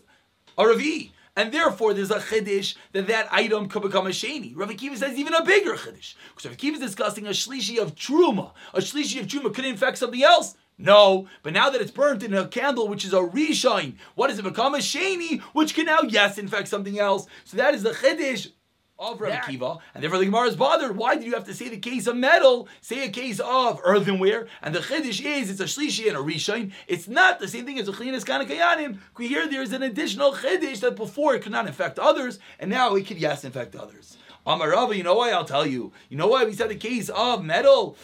a 0.58 0.64
Revi. 0.64 1.12
And 1.36 1.52
therefore, 1.52 1.94
there's 1.94 2.10
a 2.10 2.20
chiddush 2.20 2.76
that 2.94 3.06
that 3.08 3.32
item 3.32 3.70
could 3.70 3.84
become 3.84 4.08
a 4.08 4.10
sheni. 4.10 4.54
Rav 4.56 4.70
Akiva 4.70 4.98
says 4.98 5.16
even 5.20 5.36
a 5.36 5.46
bigger 5.46 5.76
chiddush. 5.76 6.16
Because 6.30 6.48
Rav 6.48 6.58
Akiva 6.58 6.74
is 6.74 6.80
discussing 6.80 7.28
a 7.28 7.30
shlishi 7.30 7.78
of 7.78 7.94
truma. 7.94 8.54
A 8.74 8.80
shlishi 8.80 9.20
of 9.20 9.28
truma 9.28 9.54
could 9.54 9.66
infect 9.66 10.00
something 10.00 10.24
else. 10.24 10.56
No, 10.78 11.28
but 11.42 11.54
now 11.54 11.72
that 11.72 11.82
it's 11.82 11.92
burnt 11.92 12.22
in 12.22 12.36
a 12.36 12.48
candle, 12.48 12.88
which 12.88 13.04
is 13.04 13.14
a 13.14 13.18
reshine, 13.18 13.96
what 14.14 14.28
does 14.28 14.38
it 14.38 14.44
become? 14.44 14.76
A 14.76 14.78
sheni, 14.78 15.42
which 15.54 15.74
can 15.74 15.86
now, 15.86 16.02
yes, 16.02 16.38
infect 16.38 16.68
something 16.68 17.00
else. 17.00 17.26
So 17.46 17.58
that 17.58 17.74
is 17.74 17.82
the 17.82 17.92
chiddush 17.92 18.52
of 19.00 19.20
Rabbi 19.22 19.46
Kiva, 19.46 19.78
and 19.94 20.04
therefore 20.04 20.20
the 20.20 20.26
Gemara 20.26 20.48
is 20.48 20.56
bothered. 20.56 20.96
Why 20.96 21.16
did 21.16 21.26
you 21.26 21.34
have 21.34 21.46
to 21.46 21.54
say 21.54 21.70
the 21.70 21.78
case 21.78 22.08
of 22.08 22.16
metal? 22.16 22.68
Say 22.82 23.06
a 23.06 23.10
case 23.10 23.40
of 23.40 23.80
earthenware, 23.84 24.48
and 24.62 24.74
the 24.74 24.80
chiddush 24.80 25.24
is 25.24 25.50
it's 25.50 25.60
a 25.60 25.66
shlishi 25.66 26.08
and 26.08 26.18
a 26.18 26.20
rishon. 26.20 26.72
It's 26.88 27.08
not 27.08 27.40
the 27.40 27.48
same 27.48 27.66
thing 27.66 27.80
as 27.80 27.88
a 27.88 27.92
chlinas 27.92 28.26
kanakayanim. 28.26 29.00
We 29.18 29.28
hear 29.28 29.48
there 29.48 29.62
is 29.62 29.74
an 29.74 29.84
additional 29.84 30.34
chiddush 30.34 30.82
that 30.82 30.96
before 30.96 31.36
it 31.36 31.42
could 31.42 31.52
not 31.52 31.68
infect 31.68 31.98
others, 31.98 32.40
and 32.60 32.70
now 32.70 32.96
it 32.96 33.08
could 33.08 33.18
yes 33.18 33.44
infect 33.44 33.76
others. 33.76 34.17
Amarava, 34.48 34.96
you 34.96 35.04
know 35.04 35.16
why? 35.16 35.32
I'll 35.32 35.44
tell 35.44 35.66
you. 35.66 35.92
You 36.08 36.16
know 36.16 36.28
why 36.28 36.46
we 36.46 36.54
said 36.54 36.70
the 36.70 36.76
case 36.76 37.10
of 37.10 37.44
metal? 37.44 37.98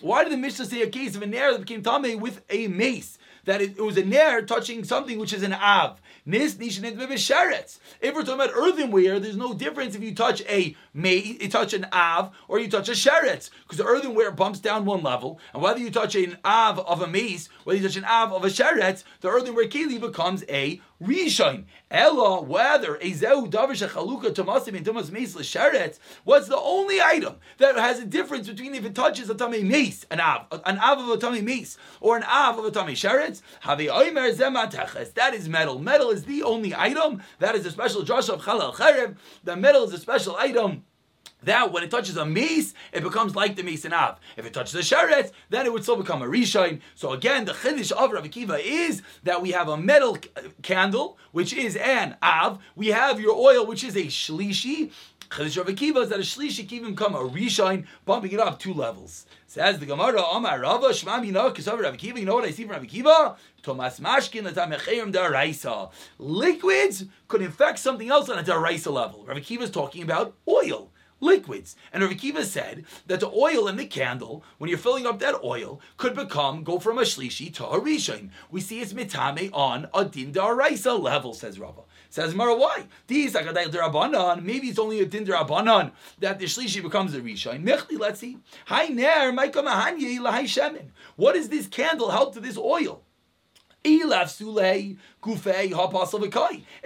Why 0.00 0.22
did 0.22 0.32
the 0.32 0.36
Mishnah 0.36 0.64
say 0.64 0.82
a 0.82 0.88
case 0.88 1.16
of 1.16 1.22
a 1.22 1.26
nair 1.26 1.50
that 1.52 1.58
became 1.58 1.82
tame 1.82 2.20
with 2.20 2.40
a 2.48 2.68
mace? 2.68 3.18
That 3.46 3.60
it, 3.60 3.80
was 3.80 3.96
a 3.96 4.04
nair 4.04 4.42
touching 4.42 4.84
something 4.84 5.18
which 5.18 5.32
is 5.32 5.42
an 5.42 5.54
av. 5.54 6.00
If 6.30 6.60
we're 8.14 8.22
talking 8.22 8.34
about 8.34 8.50
earthenware, 8.54 9.18
there's 9.18 9.38
no 9.38 9.54
difference 9.54 9.94
if 9.94 10.02
you 10.02 10.14
touch 10.14 10.42
a 10.42 10.76
may 10.92 11.16
you 11.16 11.48
touch 11.48 11.72
an 11.72 11.86
av 11.90 12.36
or 12.48 12.58
you 12.58 12.68
touch 12.68 12.90
a 12.90 12.92
sheretz, 12.92 13.48
because 13.62 13.78
the 13.78 13.86
earthenware 13.86 14.30
bumps 14.30 14.58
down 14.58 14.84
one 14.84 15.02
level, 15.02 15.40
and 15.54 15.62
whether 15.62 15.80
you 15.80 15.90
touch 15.90 16.14
an 16.14 16.36
av 16.44 16.78
of 16.80 17.00
a 17.00 17.06
mace, 17.06 17.48
whether 17.64 17.78
you 17.80 17.88
touch 17.88 17.96
an 17.96 18.04
av 18.04 18.34
of 18.34 18.44
a 18.44 18.48
sheretz, 18.48 19.04
the 19.22 19.28
earthenware 19.28 19.68
keli 19.68 19.98
becomes 19.98 20.44
a 20.50 20.82
rishon. 21.02 21.64
Ella, 21.90 22.42
whether 22.42 22.96
ezeu 22.96 23.50
davish 23.50 23.86
chaluka 23.88 24.30
tomasim 24.30 24.76
and 24.76 24.84
tomas 24.84 25.10
mace 25.10 25.34
l'sheretz, 25.34 25.98
what's 26.24 26.48
the 26.48 26.56
only 26.56 27.00
item 27.00 27.36
that 27.58 27.76
has 27.76 27.98
a 27.98 28.04
difference 28.04 28.48
between 28.48 28.74
if 28.74 28.84
it 28.84 28.94
touches 28.94 29.30
a 29.30 29.34
tummy 29.34 29.62
mace, 29.62 30.04
an 30.10 30.20
av, 30.20 30.46
an 30.64 30.78
av 30.78 30.98
of 30.98 31.08
a 31.08 31.16
tummy 31.16 31.40
mace, 31.40 31.78
or 32.00 32.16
an 32.16 32.24
av 32.24 32.58
of 32.58 32.64
a 32.64 32.70
tummy 32.70 32.94
sheretz? 32.94 33.42
Havi 33.62 33.88
Oimer 33.88 34.34
Zemataches. 34.34 35.14
That 35.14 35.34
is 35.34 35.48
metal. 35.48 35.78
Metal 35.78 36.10
is 36.10 36.24
the 36.24 36.42
only 36.42 36.74
item 36.74 37.22
that 37.38 37.54
is 37.54 37.64
a 37.64 37.70
special 37.70 38.02
drasha 38.02 38.30
of 38.30 38.42
chalal 38.42 38.74
cherev. 38.74 39.16
The 39.44 39.56
metal 39.56 39.84
is 39.84 39.92
a 39.92 39.98
special 39.98 40.36
item 40.36 40.84
that 41.42 41.72
when 41.72 41.82
it 41.82 41.90
touches 41.90 42.16
a 42.16 42.26
mace, 42.26 42.74
it 42.92 43.02
becomes 43.02 43.36
like 43.36 43.56
the 43.56 43.62
mace 43.62 43.84
and 43.84 43.94
av. 43.94 44.18
If 44.36 44.46
it 44.46 44.52
touches 44.52 44.74
a 44.74 44.78
sheret, 44.78 45.32
then 45.50 45.66
it 45.66 45.72
would 45.72 45.82
still 45.82 45.96
become 45.96 46.22
a 46.22 46.26
rishon. 46.26 46.80
So 46.94 47.12
again, 47.12 47.44
the 47.44 47.52
chiddush 47.52 47.92
of 47.92 48.12
Rav 48.12 48.24
Akiva 48.24 48.60
is 48.62 49.02
that 49.22 49.42
we 49.42 49.52
have 49.52 49.68
a 49.68 49.76
metal 49.76 50.18
uh, 50.36 50.40
candle, 50.62 51.18
which 51.32 51.52
is 51.52 51.76
an 51.76 52.16
av. 52.22 52.58
We 52.74 52.88
have 52.88 53.20
your 53.20 53.36
oil, 53.36 53.66
which 53.66 53.84
is 53.84 53.96
a 53.96 54.04
shlishi. 54.04 54.90
Chiddush 55.30 55.56
Rav 55.58 55.66
Akiva 55.66 56.02
is 56.02 56.08
that 56.08 56.18
a 56.18 56.22
shlishi 56.22 56.68
can 56.68 56.78
even 56.78 56.94
become 56.94 57.14
a 57.14 57.20
rishon, 57.20 57.86
bumping 58.04 58.32
it 58.32 58.40
up 58.40 58.58
two 58.58 58.74
levels. 58.74 59.26
Says 59.46 59.78
the 59.78 59.86
Gemara, 59.86 60.20
Omar 60.22 60.60
Rava, 60.60 60.88
Shma 60.88 61.22
Mina, 61.22 61.50
Kisav 61.50 61.80
Rav 61.80 61.96
Akiva. 61.96 62.18
You 62.18 62.24
know 62.24 62.34
what 62.34 62.44
I 62.44 62.50
see 62.50 62.64
from 62.64 62.72
Rav 62.72 62.82
Akiva? 62.82 63.36
Thomas 63.62 64.00
Mashkin, 64.00 64.48
Latamechayim 64.48 65.12
Daraisa. 65.12 65.90
Liquids 66.18 67.04
could 67.28 67.42
infect 67.42 67.78
something 67.78 68.10
else 68.10 68.28
on 68.28 68.38
a 68.38 68.42
Daraisa 68.42 68.92
level. 68.92 69.24
Rav 69.24 69.36
Akiva 69.36 69.62
is 69.62 69.70
talking 69.70 70.02
about 70.02 70.34
oil 70.48 70.90
liquids. 71.20 71.76
And 71.92 72.02
Rav 72.02 72.12
Akiva 72.12 72.44
said 72.44 72.84
that 73.06 73.20
the 73.20 73.30
oil 73.30 73.68
in 73.68 73.76
the 73.76 73.86
candle, 73.86 74.44
when 74.58 74.68
you're 74.68 74.78
filling 74.78 75.06
up 75.06 75.18
that 75.18 75.42
oil, 75.42 75.80
could 75.96 76.14
become, 76.14 76.64
go 76.64 76.78
from 76.78 76.98
a 76.98 77.02
shlishi 77.02 77.52
to 77.54 77.66
a 77.66 77.80
rishon. 77.80 78.30
We 78.50 78.60
see 78.60 78.80
it's 78.80 78.92
mitame 78.92 79.50
on 79.52 79.88
a 79.94 80.04
din 80.04 80.32
daraisa 80.32 80.98
level, 80.98 81.34
says 81.34 81.58
Rava. 81.58 81.82
Says 82.10 82.34
Mara, 82.34 82.54
why? 82.54 82.86
These 83.06 83.34
Maybe 83.34 84.68
it's 84.68 84.78
only 84.78 85.00
a 85.00 85.06
din 85.06 85.24
that 85.24 86.38
the 86.38 86.44
shlishi 86.46 86.82
becomes 86.82 87.14
a 87.14 87.20
rishon. 87.20 87.62
Mechli, 87.64 87.98
let's 87.98 88.20
see. 88.20 88.38
What 91.16 91.34
does 91.34 91.48
this 91.48 91.66
candle 91.66 92.10
help 92.10 92.34
to 92.34 92.40
this 92.40 92.56
oil? 92.56 93.02
If 93.88 94.40
you're 94.40 95.38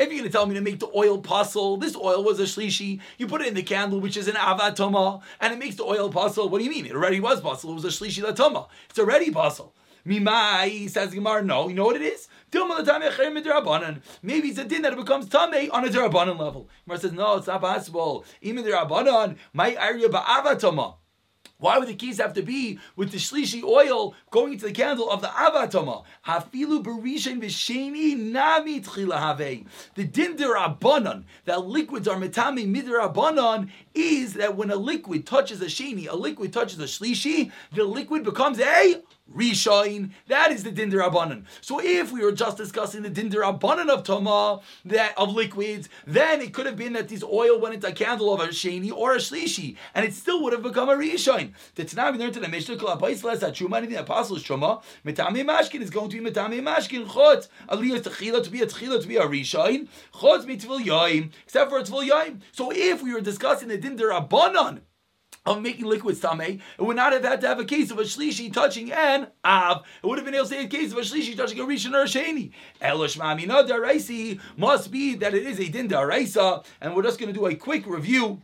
going 0.09 0.23
to 0.25 0.31
tell 0.31 0.47
me 0.47 0.55
to 0.55 0.61
make 0.61 0.79
the 0.79 0.91
oil 0.95 1.19
puzzle, 1.19 1.77
this 1.77 1.97
oil 1.97 2.23
was 2.23 2.39
a 2.41 2.45
shlishi. 2.45 3.01
You 3.19 3.27
put 3.27 3.41
it 3.43 3.49
in 3.49 3.55
the 3.55 3.63
candle, 3.63 4.01
which 4.01 4.17
is 4.17 4.29
an 4.29 4.35
avatoma, 4.35 5.21
and 5.41 5.53
it 5.53 5.59
makes 5.59 5.75
the 5.77 5.85
oil 5.85 6.11
puzzle. 6.11 6.49
What 6.49 6.59
do 6.59 6.65
you 6.65 6.71
mean? 6.71 6.87
It 6.87 6.93
already 6.93 7.21
was 7.21 7.41
puzzle. 7.41 7.73
It 7.73 7.75
was 7.75 7.85
a 7.85 7.89
shlishi 7.89 8.23
latoma. 8.23 8.69
It's 8.89 8.99
already 8.99 9.31
puzzle. 9.31 9.75
Mimai 10.07 10.91
says 10.91 11.15
Gemara, 11.15 11.43
no, 11.45 11.69
you 11.69 11.75
know 11.75 11.85
what 11.85 11.97
it 11.97 12.03
is? 12.03 12.29
Maybe 12.53 14.49
it's 14.49 14.59
a 14.59 14.65
din 14.65 14.83
that 14.83 14.93
it 14.93 14.99
becomes 14.99 15.29
tame 15.29 15.71
on 15.71 15.85
a 15.85 15.89
derabanan 15.89 16.39
level. 16.39 16.69
Gemara 16.85 17.01
says, 17.01 17.13
no, 17.13 17.37
it's 17.37 17.47
not 17.47 17.61
possible. 17.61 18.25
Even 18.41 18.65
derabanan, 18.65 19.37
my 19.53 19.75
area 19.75 20.09
ba'avatoma. 20.09 20.97
Why 21.63 21.79
would 21.79 21.87
the 21.87 21.95
keys 21.95 22.19
have 22.19 22.35
to 22.35 22.43
be 22.43 22.81
with 22.97 23.13
the 23.13 23.19
shlishi 23.19 23.63
oil 23.63 24.17
going 24.33 24.55
into 24.55 24.67
the 24.67 24.73
candle 24.73 25.09
of 25.09 25.21
the 25.21 25.29
avatama? 25.29 26.03
Hafilu 26.27 26.83
berishin 26.83 27.41
v'sheni 27.41 28.19
nami 28.19 28.81
have. 28.81 29.65
The 29.95 30.03
din 30.03 30.37
derabanan 30.37 31.23
that 31.45 31.65
liquids 31.65 32.09
are 32.09 32.19
metami 32.19 32.67
midirabanan 32.67 33.71
is 33.95 34.35
that 34.35 34.57
when 34.57 34.73
a 34.73 34.77
liquid 34.77 35.25
touches 35.25 35.63
a 35.63 35.67
sheni, 35.67 36.09
a 36.11 36.17
liquid 36.17 36.53
touches 36.53 36.81
a 36.81 36.87
shlishi, 36.87 37.53
the 37.73 37.85
liquid 37.85 38.25
becomes 38.25 38.59
a 38.59 39.01
Rishain, 39.35 40.11
that 40.29 40.53
is 40.53 40.63
the 40.63 40.71
Dinder 40.71 41.01
Abanan. 41.01 41.45
So 41.61 41.81
if 41.81 42.13
we 42.13 42.23
were 42.23 42.33
just 42.33 42.57
discussing 42.57 43.03
the 43.03 43.11
Dinder 43.11 43.43
Abanan 43.43 43.89
of 43.89 44.05
Toma, 44.05 44.61
that 44.85 45.17
of 45.17 45.33
liquids, 45.33 45.89
then 46.07 46.41
it 46.41 46.53
could 46.53 46.67
have 46.67 46.77
been 46.77 46.93
that 46.93 47.09
this 47.09 47.23
oil 47.23 47.61
went 47.61 47.75
into 47.75 47.87
a 47.89 47.93
candle 47.93 48.33
of 48.33 48.41
a 48.41 48.49
Sheni 48.49 48.93
or 48.93 49.15
a 49.15 49.19
Shlishi, 49.19 49.77
and 49.95 50.05
it 50.05 50.15
still 50.15 50.43
would 50.43 50.53
have 50.53 50.63
become 50.63 50.89
a 50.89 50.95
Rishain. 50.95 51.53
The 51.75 51.85
we 52.13 52.19
learned 52.19 52.37
in 52.37 52.43
the 52.43 52.49
Mishnah, 52.49 52.77
Kalapais 52.77 53.23
Les 53.23 53.39
Truma, 53.39 53.79
anything 53.79 53.97
the 53.97 54.03
apostles 54.03 54.43
Truma, 54.43 54.83
Metame 55.05 55.45
Mashkin 55.45 55.83
is 55.83 55.91
going 55.91 56.11
to 56.11 56.23
be 56.23 56.31
Metame 56.31 56.61
Mashkin, 56.63 57.11
Chot, 57.13 57.49
Aliyah 57.69 58.01
Techila 58.01 58.43
to 58.45 58.51
be 58.51 58.61
a 58.61 58.67
Techila 58.67 59.01
to 59.01 59.09
be 59.09 59.17
a 59.17 59.23
Rishain, 59.23 59.89
Chot 60.21 60.47
Mitvil 60.47 60.85
Yaim, 60.85 61.33
except 61.45 61.71
for 61.71 61.79
a 61.79 61.83
Tvil 61.83 62.09
Yaim. 62.09 62.41
So 62.53 62.73
if 62.73 63.03
we 63.03 63.13
were 63.13 63.21
discussing 63.21 63.69
the 63.69 63.79
Dinder 63.79 64.11
Abanan, 64.11 64.81
of 65.45 65.61
making 65.61 65.87
liquids 65.87 66.21
tame, 66.21 66.41
it 66.41 66.63
would 66.79 66.97
not 66.97 67.13
have 67.13 67.25
had 67.25 67.41
to 67.41 67.49
have 67.49 67.59
a 67.59 67.65
case 67.65 67.91
of 67.91 67.99
a 67.99 68.03
shlishi 68.03 68.53
touching 68.53 68.93
an 68.93 69.27
av. 69.45 69.83
It 70.03 70.07
would 70.07 70.19
have 70.19 70.25
been 70.25 70.35
able 70.35 70.47
to 70.47 70.51
say 70.51 70.65
a 70.65 70.69
case 70.69 70.93
of 70.93 70.99
a 70.99 71.01
shlishi 71.01 71.37
touching 71.37 71.59
a 71.59 71.65
rishon 71.65 71.95
or 71.95 72.03
a 72.03 72.07
sheni. 72.07 72.53
Daraisi 72.81 74.41
must 74.57 74.93
be 74.93 75.15
that 75.17 75.35
it 75.35 75.45
is 75.45 75.59
a 75.59 75.69
din 75.69 75.89
daraisa, 75.89 76.65
and 76.81 76.95
we're 76.95 77.03
just 77.03 77.19
going 77.19 77.33
to 77.33 77.39
do 77.39 77.47
a 77.47 77.55
quick 77.55 77.87
review 77.87 78.41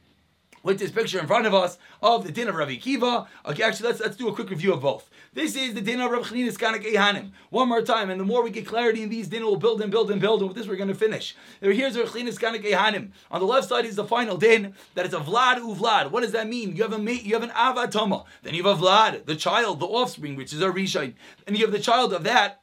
with 0.65 0.81
this 0.81 0.91
picture 0.91 1.21
in 1.21 1.27
front 1.27 1.47
of 1.47 1.55
us 1.55 1.79
of 2.03 2.25
the 2.25 2.33
din 2.33 2.49
of 2.49 2.57
Rabbi 2.57 2.77
Kiva. 2.77 3.29
Okay, 3.47 3.63
actually, 3.63 3.91
let's 3.91 4.01
let's 4.01 4.17
do 4.17 4.29
a 4.29 4.35
quick 4.35 4.51
review 4.51 4.73
of 4.73 4.81
both. 4.81 5.09
This 5.35 5.57
is 5.57 5.75
the 5.75 5.83
din 5.83 6.01
of 6.01 6.11
Rabbi 6.11 6.25
Chanina 6.25 6.51
Skanik 6.51 6.91
Ehanim. 6.91 7.33
One 7.51 7.69
more 7.69 7.83
time, 7.83 8.09
and 8.09 8.19
the 8.19 8.25
more 8.25 8.43
we 8.43 8.51
get 8.51 8.67
clarity 8.67 9.03
in 9.03 9.11
these 9.11 9.29
din, 9.29 9.43
we'll 9.45 9.57
build 9.57 9.83
and 9.83 9.91
build 9.91 10.11
and 10.11 10.21
build. 10.21 10.41
And 10.41 10.49
with 10.49 10.57
this, 10.57 10.67
we're 10.67 10.77
going 10.77 10.89
to 10.89 10.95
finish. 10.95 11.37
Here's 11.61 11.97
Rabbi 11.97 12.09
Chanina 12.09 12.35
Skanik 12.35 12.65
Ehanim. 12.65 13.11
On 13.31 13.39
the 13.39 13.47
left 13.47 13.69
side 13.69 13.85
is 13.85 13.97
the 13.97 14.05
final 14.05 14.39
din 14.39 14.75
that 14.95 15.05
it's 15.05 15.15
a 15.15 15.21
Vlad 15.21 15.59
uvlad. 15.59 16.11
What 16.11 16.23
does 16.23 16.33
that 16.33 16.49
mean? 16.49 16.75
You 16.75 16.83
have 16.83 16.95
a 16.95 16.99
mate, 16.99 17.25
you 17.25 17.35
have 17.35 17.43
an 17.43 17.51
avatoma, 17.51 18.25
then 18.43 18.55
you 18.55 18.63
have 18.65 18.79
a 18.79 18.83
Vlad, 18.83 19.27
the 19.27 19.37
child, 19.37 19.81
the 19.81 19.87
offspring, 19.87 20.35
which 20.35 20.55
is 20.55 20.63
a 20.63 20.71
Rishon, 20.71 21.15
and 21.47 21.59
you 21.59 21.65
have 21.65 21.73
the 21.73 21.79
child 21.79 22.13
of 22.15 22.25
that 22.25 22.63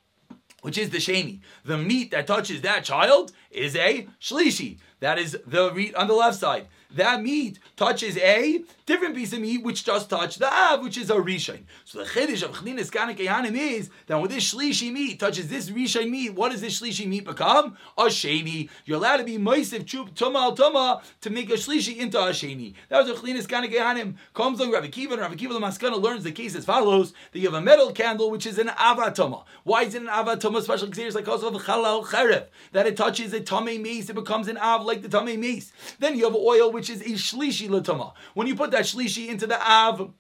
which 0.61 0.79
is 0.79 0.89
the 0.89 0.97
sheni. 0.97 1.41
The 1.63 1.77
meat 1.77 2.09
that 2.09 2.25
touches 2.25 2.61
that 2.61 2.83
child 2.83 3.31
is 3.51 3.75
a 3.75 4.07
shlishi. 4.19 4.79
That 4.99 5.19
is 5.19 5.37
the 5.45 5.71
meat 5.71 5.93
on 5.93 6.07
the 6.07 6.15
left 6.15 6.39
side 6.39 6.67
that 6.95 7.21
meat 7.21 7.59
touches 7.75 8.17
a 8.17 8.63
different 8.85 9.15
piece 9.15 9.33
of 9.33 9.39
meat 9.39 9.63
which 9.63 9.83
does 9.83 10.05
touch 10.07 10.37
the 10.37 10.51
av, 10.51 10.81
which 10.81 10.97
is 10.97 11.09
a 11.09 11.15
rishon. 11.15 11.63
So 11.83 11.99
the 11.99 12.05
chiddush 12.05 12.43
of 12.43 12.51
chlinis 12.51 12.91
kanik 12.91 13.19
is 13.19 13.89
that 14.07 14.19
when 14.19 14.29
this 14.29 14.53
shlishi 14.53 14.91
meat 14.91 15.19
touches 15.19 15.47
this 15.49 15.69
rishon 15.69 16.09
meat, 16.09 16.33
what 16.33 16.51
does 16.51 16.61
this 16.61 16.81
shlishi 16.81 17.07
meat 17.07 17.25
become? 17.25 17.77
A 17.97 18.03
sheni. 18.03 18.69
You're 18.85 18.97
allowed 18.97 19.17
to 19.17 19.23
be 19.23 19.37
moisiv 19.37 19.85
tuma 19.85 20.35
al 20.35 20.55
tuma 20.55 21.01
to 21.21 21.29
make 21.29 21.49
a 21.49 21.53
shlishi 21.53 21.97
into 21.97 22.19
a 22.19 22.29
sheni. 22.29 22.73
That 22.89 23.05
was 23.05 23.09
a 23.09 23.21
chlinis 23.21 23.47
kanik 23.47 24.15
Comes 24.33 24.59
along 24.59 24.73
Rabbi 24.73 24.87
Kiva, 24.87 25.13
and 25.13 25.21
Rabbi 25.21 25.35
Kiva 25.35 25.53
the 25.53 25.59
Maskana 25.59 26.01
learns 26.01 26.23
the 26.23 26.31
case 26.31 26.55
as 26.55 26.65
follows: 26.65 27.13
that 27.31 27.39
you 27.39 27.45
have 27.45 27.53
a 27.53 27.61
metal 27.61 27.91
candle 27.91 28.29
which 28.31 28.45
is 28.45 28.57
an 28.57 28.67
avatoma. 28.67 29.43
Why 29.63 29.83
is 29.83 29.95
it 29.95 30.01
an 30.01 30.07
avatoma? 30.07 30.61
Special 30.61 30.87
because 30.87 31.15
like 31.15 31.27
also 31.27 31.47
of 31.47 31.61
chalal 31.63 32.05
cherev 32.05 32.45
that 32.71 32.87
it 32.87 32.97
touches 32.97 33.33
a 33.33 33.39
tummy 33.39 33.77
mace, 33.77 34.09
it 34.09 34.13
becomes 34.13 34.47
an 34.47 34.57
av 34.57 34.85
like 34.85 35.01
the 35.01 35.09
tummy 35.09 35.37
mace. 35.37 35.71
Then 35.99 36.15
you 36.17 36.25
have 36.25 36.35
oil 36.35 36.71
which 36.71 36.84
is 36.89 37.01
a 37.01 37.13
shlishi 37.13 37.69
latama. 37.69 38.13
When 38.33 38.47
you 38.47 38.55
put 38.55 38.71
that 38.71 38.83
shlishi 38.83 39.27
into 39.27 39.47
the 39.47 39.59
av, 39.61 40.11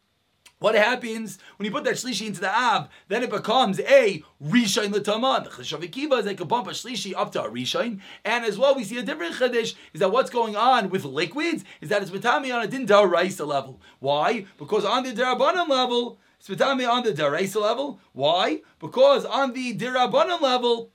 what 0.59 0.73
happens 0.73 1.37
when 1.57 1.65
you 1.65 1.71
put 1.71 1.83
that 1.83 1.95
shlishi 1.95 2.27
into 2.27 2.39
the 2.39 2.49
av? 2.49 2.87
Then 3.09 3.23
it 3.23 3.29
becomes 3.29 3.79
a 3.81 4.23
rishain 4.41 4.93
latama. 4.93 5.43
The 5.43 5.49
cheshavikiva 5.49 6.19
is 6.19 6.25
like 6.25 6.39
a 6.39 6.45
bump 6.45 6.67
a 6.67 6.71
shlishi 6.71 7.13
up 7.15 7.33
to 7.33 7.43
a 7.43 7.49
rishain. 7.49 7.99
And 8.23 8.45
as 8.45 8.57
well, 8.57 8.73
we 8.73 8.83
see 8.83 8.97
a 8.97 9.03
different 9.03 9.35
chiddush 9.35 9.75
is 9.93 9.99
that 9.99 10.11
what's 10.11 10.29
going 10.29 10.55
on 10.55 10.89
with 10.89 11.03
liquids 11.03 11.65
is 11.81 11.89
that 11.89 12.01
it's 12.01 12.11
mitami 12.11 12.55
on 12.55 12.63
a 12.63 12.67
din 12.67 12.87
daraisa 12.87 13.45
level. 13.45 13.81
Why? 13.99 14.45
Because 14.57 14.85
on 14.85 15.03
the 15.03 15.11
darabanan 15.11 15.67
level, 15.67 16.19
it's 16.39 16.47
mitami 16.47 16.89
on 16.89 17.03
the 17.03 17.11
daraisa 17.11 17.61
level. 17.61 17.99
Why? 18.13 18.61
Because 18.79 19.25
on 19.25 19.53
the 19.53 19.75
dirabanan 19.75 20.41
level 20.41 20.91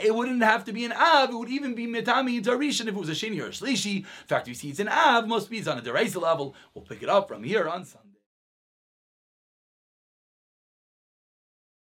it 0.00 0.14
wouldn't 0.14 0.42
have 0.42 0.64
to 0.64 0.72
be 0.72 0.84
an 0.84 0.92
Av, 0.92 1.30
it 1.30 1.34
would 1.36 1.48
even 1.48 1.74
be 1.74 1.86
Metami 1.86 2.42
Darishan 2.42 2.82
if 2.82 2.88
it 2.88 2.94
was 2.94 3.08
a 3.08 3.12
Shini 3.12 3.40
or 3.40 3.46
a 3.46 3.50
Shlishi. 3.50 3.96
In 3.96 4.04
fact, 4.26 4.46
we 4.46 4.54
see 4.54 4.70
it's 4.70 4.80
an 4.80 4.88
Av, 4.88 5.26
must 5.26 5.50
be 5.50 5.58
it's 5.58 5.68
on 5.68 5.78
a 5.78 5.82
Deraisa 5.82 6.20
level. 6.20 6.54
We'll 6.74 6.84
pick 6.84 7.02
it 7.02 7.08
up 7.08 7.28
from 7.28 7.42
here 7.42 7.68
on 7.68 7.84
Sunday. 7.84 8.07